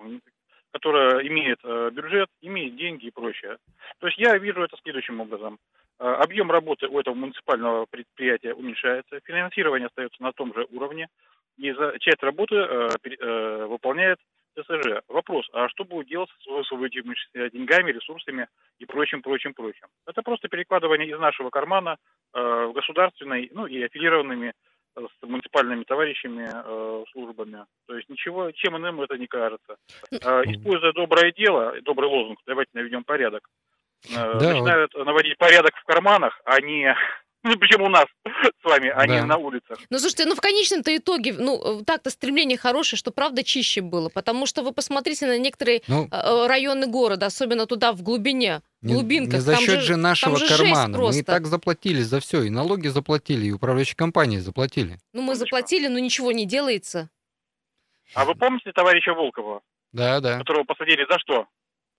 м, 0.69 0.79
которое 0.79 1.27
имеет 1.27 1.59
э, 1.63 1.89
бюджет, 1.91 2.29
имеет 2.41 2.75
деньги 2.75 3.07
и 3.07 3.11
прочее. 3.11 3.57
То 3.99 4.07
есть 4.07 4.19
я 4.19 4.37
вижу 4.37 4.61
это 4.63 4.77
следующим 4.81 5.19
образом. 5.19 5.57
Э, 5.99 6.05
Объем 6.05 6.51
работы 6.51 6.87
у 6.87 6.99
этого 6.99 7.15
муниципального 7.15 7.85
предприятия 7.89 8.53
уменьшается, 8.53 9.19
финансирование 9.23 9.87
остается 9.87 10.21
на 10.21 10.31
том 10.31 10.53
же 10.53 10.65
уровне, 10.71 11.07
и 11.57 11.73
часть 11.99 12.23
работы 12.23 12.55
э, 12.55 13.65
выполняет 13.65 14.19
ТСЖ. 14.55 15.03
Вопрос, 15.07 15.47
а 15.53 15.69
что 15.69 15.85
будет 15.85 16.07
делать 16.07 16.29
с 16.41 16.47
высвободившимися 16.47 17.49
деньгами, 17.51 17.91
ресурсами 17.91 18.47
и 18.79 18.85
прочим, 18.85 19.21
прочим, 19.21 19.53
прочим? 19.53 19.87
Это 20.07 20.21
просто 20.21 20.47
перекладывание 20.47 21.09
из 21.09 21.19
нашего 21.19 21.49
кармана 21.49 21.97
в 22.33 22.73
государственный, 22.73 23.49
ну 23.53 23.67
и 23.67 23.83
аффилированными 23.83 24.53
с 25.07 25.27
муниципальными 25.27 25.83
товарищами, 25.83 26.49
э, 26.51 27.03
службами. 27.11 27.65
То 27.87 27.95
есть 27.95 28.09
ничего, 28.09 28.51
чем 28.51 28.77
иным 28.77 29.01
это 29.01 29.17
не 29.17 29.27
кажется. 29.27 29.77
Э, 30.11 30.41
используя 30.45 30.93
доброе 30.93 31.31
дело, 31.31 31.73
добрый 31.83 32.09
лозунг, 32.09 32.39
давайте 32.45 32.71
наведем 32.73 33.03
порядок, 33.03 33.47
э, 34.09 34.13
Да, 34.15 34.53
начинают 34.53 34.93
наводить 34.93 35.37
порядок 35.37 35.71
в 35.75 35.83
карманах, 35.85 36.39
а 36.45 36.59
не, 36.61 36.95
ну, 37.43 37.57
причем 37.57 37.81
у 37.83 37.89
нас 37.89 38.05
с 38.25 38.63
вами, 38.63 38.89
а 38.89 39.07
не 39.07 39.19
Да. 39.19 39.25
на 39.25 39.37
улицах. 39.37 39.79
Ну, 39.89 39.99
слушайте, 39.99 40.25
ну, 40.25 40.35
в 40.35 40.41
конечном-то 40.41 40.95
итоге, 40.95 41.33
ну, 41.33 41.83
так-то 41.85 42.09
стремление 42.09 42.57
хорошее, 42.57 42.97
что 42.97 43.11
правда 43.11 43.43
чище 43.43 43.81
было. 43.81 44.09
Потому 44.09 44.45
что 44.45 44.61
вы 44.63 44.73
посмотрите 44.73 45.25
на 45.27 45.37
некоторые 45.37 45.81
Ну, 45.87 46.07
районы 46.11 46.87
города, 46.87 47.25
особенно 47.27 47.65
туда, 47.65 47.93
в 47.93 48.01
глубине, 48.03 48.61
не, 48.81 48.93
глубинках. 48.93 49.35
не 49.35 49.39
за 49.41 49.53
там 49.53 49.61
счет 49.61 49.81
же, 49.81 49.95
нашего 49.97 50.37
же 50.37 50.47
кармана. 50.47 50.97
Мы 50.97 51.17
и 51.19 51.23
так 51.23 51.45
заплатили 51.47 52.01
за 52.01 52.19
все. 52.19 52.43
И 52.43 52.49
налоги 52.49 52.87
заплатили, 52.87 53.45
и 53.47 53.51
управляющие 53.51 53.95
компании 53.95 54.37
заплатили. 54.37 54.97
Ну, 55.13 55.21
мы 55.21 55.35
заплатили, 55.35 55.87
но 55.87 55.99
ничего 55.99 56.31
не 56.31 56.45
делается. 56.45 57.09
А 58.15 58.25
вы 58.25 58.35
помните 58.35 58.71
товарища 58.71 59.13
Волкова, 59.13 59.61
Да, 59.91 60.19
да. 60.19 60.37
которого 60.39 60.63
посадили 60.63 61.05
за 61.09 61.19
что? 61.19 61.45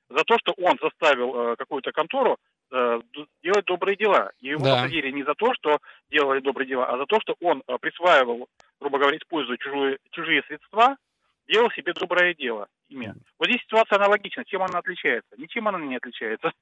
За 0.09 0.25
то, 0.25 0.37
что 0.39 0.53
он 0.59 0.77
заставил 0.83 1.53
э, 1.53 1.57
какую-то 1.57 1.93
контору 1.93 2.37
э, 2.73 3.01
делать 3.45 3.65
добрые 3.67 3.97
дела. 3.97 4.31
И 4.41 4.49
его 4.49 4.65
Да. 4.65 4.77
посадили 4.83 5.13
не 5.13 5.23
за 5.23 5.35
то, 5.35 5.53
что 5.55 5.79
делали 6.11 6.41
добрые 6.41 6.67
дела, 6.67 6.87
а 6.87 6.97
за 6.99 7.07
то, 7.07 7.21
что 7.21 7.37
он 7.41 7.63
э, 7.69 7.77
присваивал, 7.81 8.49
грубо 8.81 8.99
говоря, 8.99 9.17
используя 9.19 9.57
чужие, 9.59 9.99
чужие 10.11 10.43
средства, 10.49 10.97
делал 11.51 11.71
себе 11.73 11.93
доброе 11.93 12.35
дело 12.35 12.67
ими. 12.89 13.15
Вот 13.39 13.49
здесь 13.49 13.61
ситуация 13.63 13.97
аналогична. 13.97 14.45
Чем 14.45 14.63
она 14.63 14.79
отличается? 14.79 15.31
Ничем 15.37 15.69
она 15.69 15.79
не 15.79 15.97
отличается. 15.97 16.53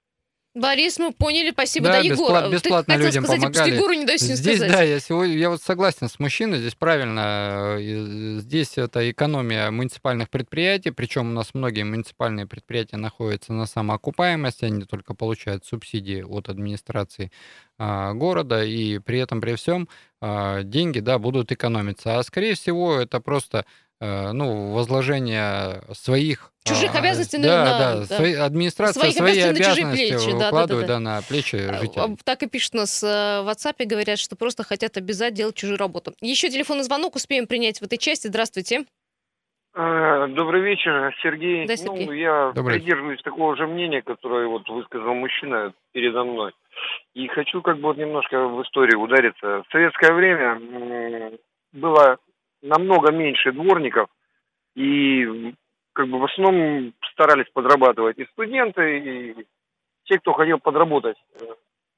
Борис, 0.55 0.99
мы 0.99 1.13
поняли, 1.13 1.51
спасибо. 1.51 1.87
Да, 1.87 1.93
Да, 1.93 1.99
Егор, 1.99 2.31
бесплат- 2.31 2.45
ты 2.45 2.51
бесплатно 2.57 2.95
хотел 2.95 3.07
людям 3.07 3.25
сказать, 3.25 3.41
помогали. 3.43 3.75
Егору 3.77 3.93
не 3.93 4.07
дай 4.07 4.19
сегодня 4.19 4.37
Здесь, 4.37 4.57
сказать. 4.57 4.73
да, 4.77 4.83
я 4.83 4.99
сегодня, 4.99 5.37
я 5.37 5.51
вот 5.51 5.63
согласен 5.63 6.09
с 6.09 6.19
мужчиной, 6.19 6.59
здесь 6.59 6.75
правильно, 6.75 7.77
э, 7.79 7.83
и 7.83 8.39
здесь 8.41 8.77
это 8.79 9.09
экономия 9.11 9.71
муниципальных 9.71 10.31
предприятий, 10.31 10.91
причем 10.91 11.29
у 11.29 11.33
нас 11.33 11.55
многие 11.55 11.85
муниципальные 11.85 12.47
предприятия 12.47 12.97
находятся 12.97 13.53
на 13.53 13.67
самоокупаемости, 13.67 14.65
они 14.65 14.85
только 14.85 15.15
получают 15.15 15.65
субсидии 15.65 16.23
от 16.23 16.49
администрации 16.49 17.31
а, 17.81 18.13
города, 18.15 18.65
и 18.65 18.99
при 18.99 19.21
этом, 19.21 19.41
при 19.41 19.55
всем, 19.55 19.89
а, 20.21 20.63
деньги, 20.65 20.99
да, 20.99 21.19
будут 21.19 21.53
экономиться. 21.53 22.19
А 22.19 22.23
скорее 22.25 22.55
всего, 22.55 22.97
это 22.99 23.21
просто 23.21 23.59
э, 23.59 23.65
ну, 24.01 24.73
возложение 24.73 25.83
своих... 25.93 26.53
Чужих 26.65 26.95
а, 26.95 26.99
обязанностей 26.99 27.39
на- 27.39 27.47
да, 27.47 27.65
на- 27.65 27.79
да, 27.79 27.97
да. 28.09 28.17
свои- 28.17 28.35
администрация 28.35 29.01
Своих 29.01 29.15
свои 29.17 29.33
обязанностей 29.33 29.63
на 29.63 29.69
чужие 29.71 29.87
обязанности 29.87 30.25
плечи, 30.25 30.39
да, 30.39 30.51
да, 30.51 30.67
да, 30.67 30.81
да. 30.81 30.87
да, 30.87 31.01
на 31.01 31.23
плечи 31.23 31.57
А, 31.57 31.75
жителей. 31.79 32.15
а, 32.15 32.17
Так 32.25 32.43
и 32.43 32.47
пишут 32.49 32.75
нас 32.75 33.03
э, 33.03 33.07
в 33.43 33.49
WhatsApp, 33.49 33.85
говорят, 33.87 34.19
что 34.19 34.37
просто 34.37 34.63
хотят 34.65 34.97
обязать 34.97 35.35
делать 35.35 35.57
чужую 35.57 35.79
работу. 35.79 36.13
Еще 36.21 36.51
телефонный 36.51 36.83
звонок 36.85 37.17
успеем 37.17 37.47
принять 37.47 37.81
в 37.81 37.85
этой 37.85 37.97
части. 37.99 38.27
Здравствуйте. 38.29 38.85
А, 39.75 40.27
Добрый 40.29 40.61
вечер, 40.63 41.15
Сергей. 41.23 41.67
Да, 41.67 41.77
Сергей. 41.77 42.07
Ну, 42.07 42.13
я 42.13 42.53
Добрый. 42.55 42.79
придерживаюсь 42.79 43.23
такого 43.23 43.57
же 43.57 43.67
мнения, 43.67 44.03
которое 44.03 44.47
вот 44.47 44.69
высказал 44.69 45.15
мужчина 45.15 45.73
передо 45.93 46.25
мной. 46.25 46.53
И 47.15 47.27
хочу 47.29 47.63
как 47.63 47.77
бы 47.77 47.83
вот 47.89 47.97
немножко 47.97 48.47
в 48.47 48.63
историю 48.63 49.01
удариться. 49.01 49.63
В 49.63 49.73
советское 49.73 50.13
время 50.13 50.61
было 51.73 52.19
намного 52.63 53.13
меньше 53.13 53.53
дворников, 53.53 54.09
и 54.75 55.55
как 55.93 56.09
бы 56.09 56.19
в 56.19 56.25
основном 56.25 56.93
старались 57.13 57.51
подрабатывать 57.53 58.19
и 58.19 58.27
студенты, 58.27 58.99
и 58.99 59.47
те, 60.05 60.19
кто 60.19 60.33
хотел 60.33 60.59
подработать. 60.59 61.17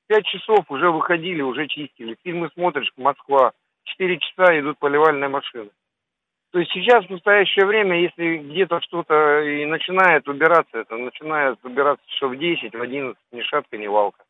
Пять 0.07 0.27
часов 0.27 0.65
уже 0.71 0.91
выходили, 0.91 1.43
уже 1.43 1.69
чистили. 1.69 2.17
Фильмы 2.25 2.51
смотришь, 2.55 2.91
Москва. 2.97 3.53
Четыре 3.85 4.19
часа 4.19 4.59
идут 4.59 4.79
поливальные 4.79 5.29
машины. 5.29 5.71
То 6.51 6.59
есть 6.59 6.73
сейчас, 6.73 7.05
в 7.07 7.11
настоящее 7.11 7.65
время, 7.65 8.01
если 8.01 8.39
где-то 8.39 8.81
что-то 8.81 9.41
и 9.41 9.65
начинает 9.67 10.27
убираться, 10.27 10.79
это 10.79 10.97
начинает 10.97 11.59
убираться 11.65 12.05
часов 12.09 12.33
в 12.33 12.37
10, 12.37 12.75
в 12.75 12.81
11, 12.81 13.17
ни 13.31 13.43
шатка, 13.43 13.79
ни 13.79 13.87
валка. 13.87 14.25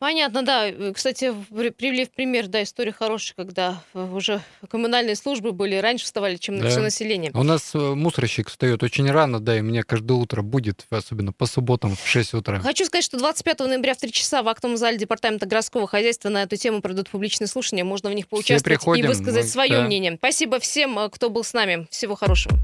Понятно, 0.00 0.42
да. 0.42 0.68
Э, 0.68 0.92
Кстати, 0.94 1.32
привели 1.50 2.04
в 2.04 2.10
пример, 2.10 2.48
да, 2.48 2.62
история 2.62 2.92
хорошая, 2.92 3.34
когда 3.36 3.82
уже 3.94 4.42
коммунальные 4.68 5.16
службы 5.16 5.52
были 5.52 5.76
раньше 5.76 6.04
вставали, 6.04 6.36
чем 6.36 6.56
на 6.56 6.64
Да. 6.64 6.70
все 6.70 6.80
население. 6.80 7.30
У 7.32 7.42
нас 7.42 7.74
э, 7.74 7.78
мусорщик 7.78 8.50
встает 8.50 8.82
очень 8.82 9.10
рано, 9.10 9.40
да, 9.40 9.56
и 9.56 9.62
мне 9.62 9.82
каждое 9.82 10.14
утро 10.14 10.42
будет, 10.42 10.84
особенно 10.90 11.32
по 11.32 11.46
субботам 11.46 11.96
в 11.96 12.06
6 12.06 12.34
утра. 12.34 12.58
Хочу 12.60 12.84
сказать, 12.84 13.04
что 13.04 13.16
25 13.18 13.60
ноября 13.60 13.94
в 13.94 13.98
3 13.98 14.12
часа 14.12 14.42
в 14.42 14.48
актовом 14.48 14.76
зале 14.76 14.98
Департамента 14.98 15.46
городского 15.46 15.86
хозяйства 15.86 16.28
на 16.28 16.42
эту 16.42 16.56
тему 16.56 16.82
пройдут 16.82 17.08
публичные 17.08 17.48
слушания. 17.48 17.84
Можно 17.84 18.10
в 18.10 18.14
них 18.14 18.28
поучаствовать 18.28 18.64
приходим, 18.80 19.04
и 19.04 19.08
высказать 19.08 19.44
мы- 19.44 19.50
свое 19.50 19.70
да. 19.70 19.82
мнение. 19.84 20.16
Спасибо 20.18 20.58
всем, 20.58 20.98
э, 20.98 21.08
кто 21.08 21.30
был 21.30 21.44
с 21.44 21.52
нами. 21.54 21.86
Всего 21.90 22.14
хорошего. 22.14 22.58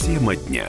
Тема 0.00 0.36
дня. 0.36 0.68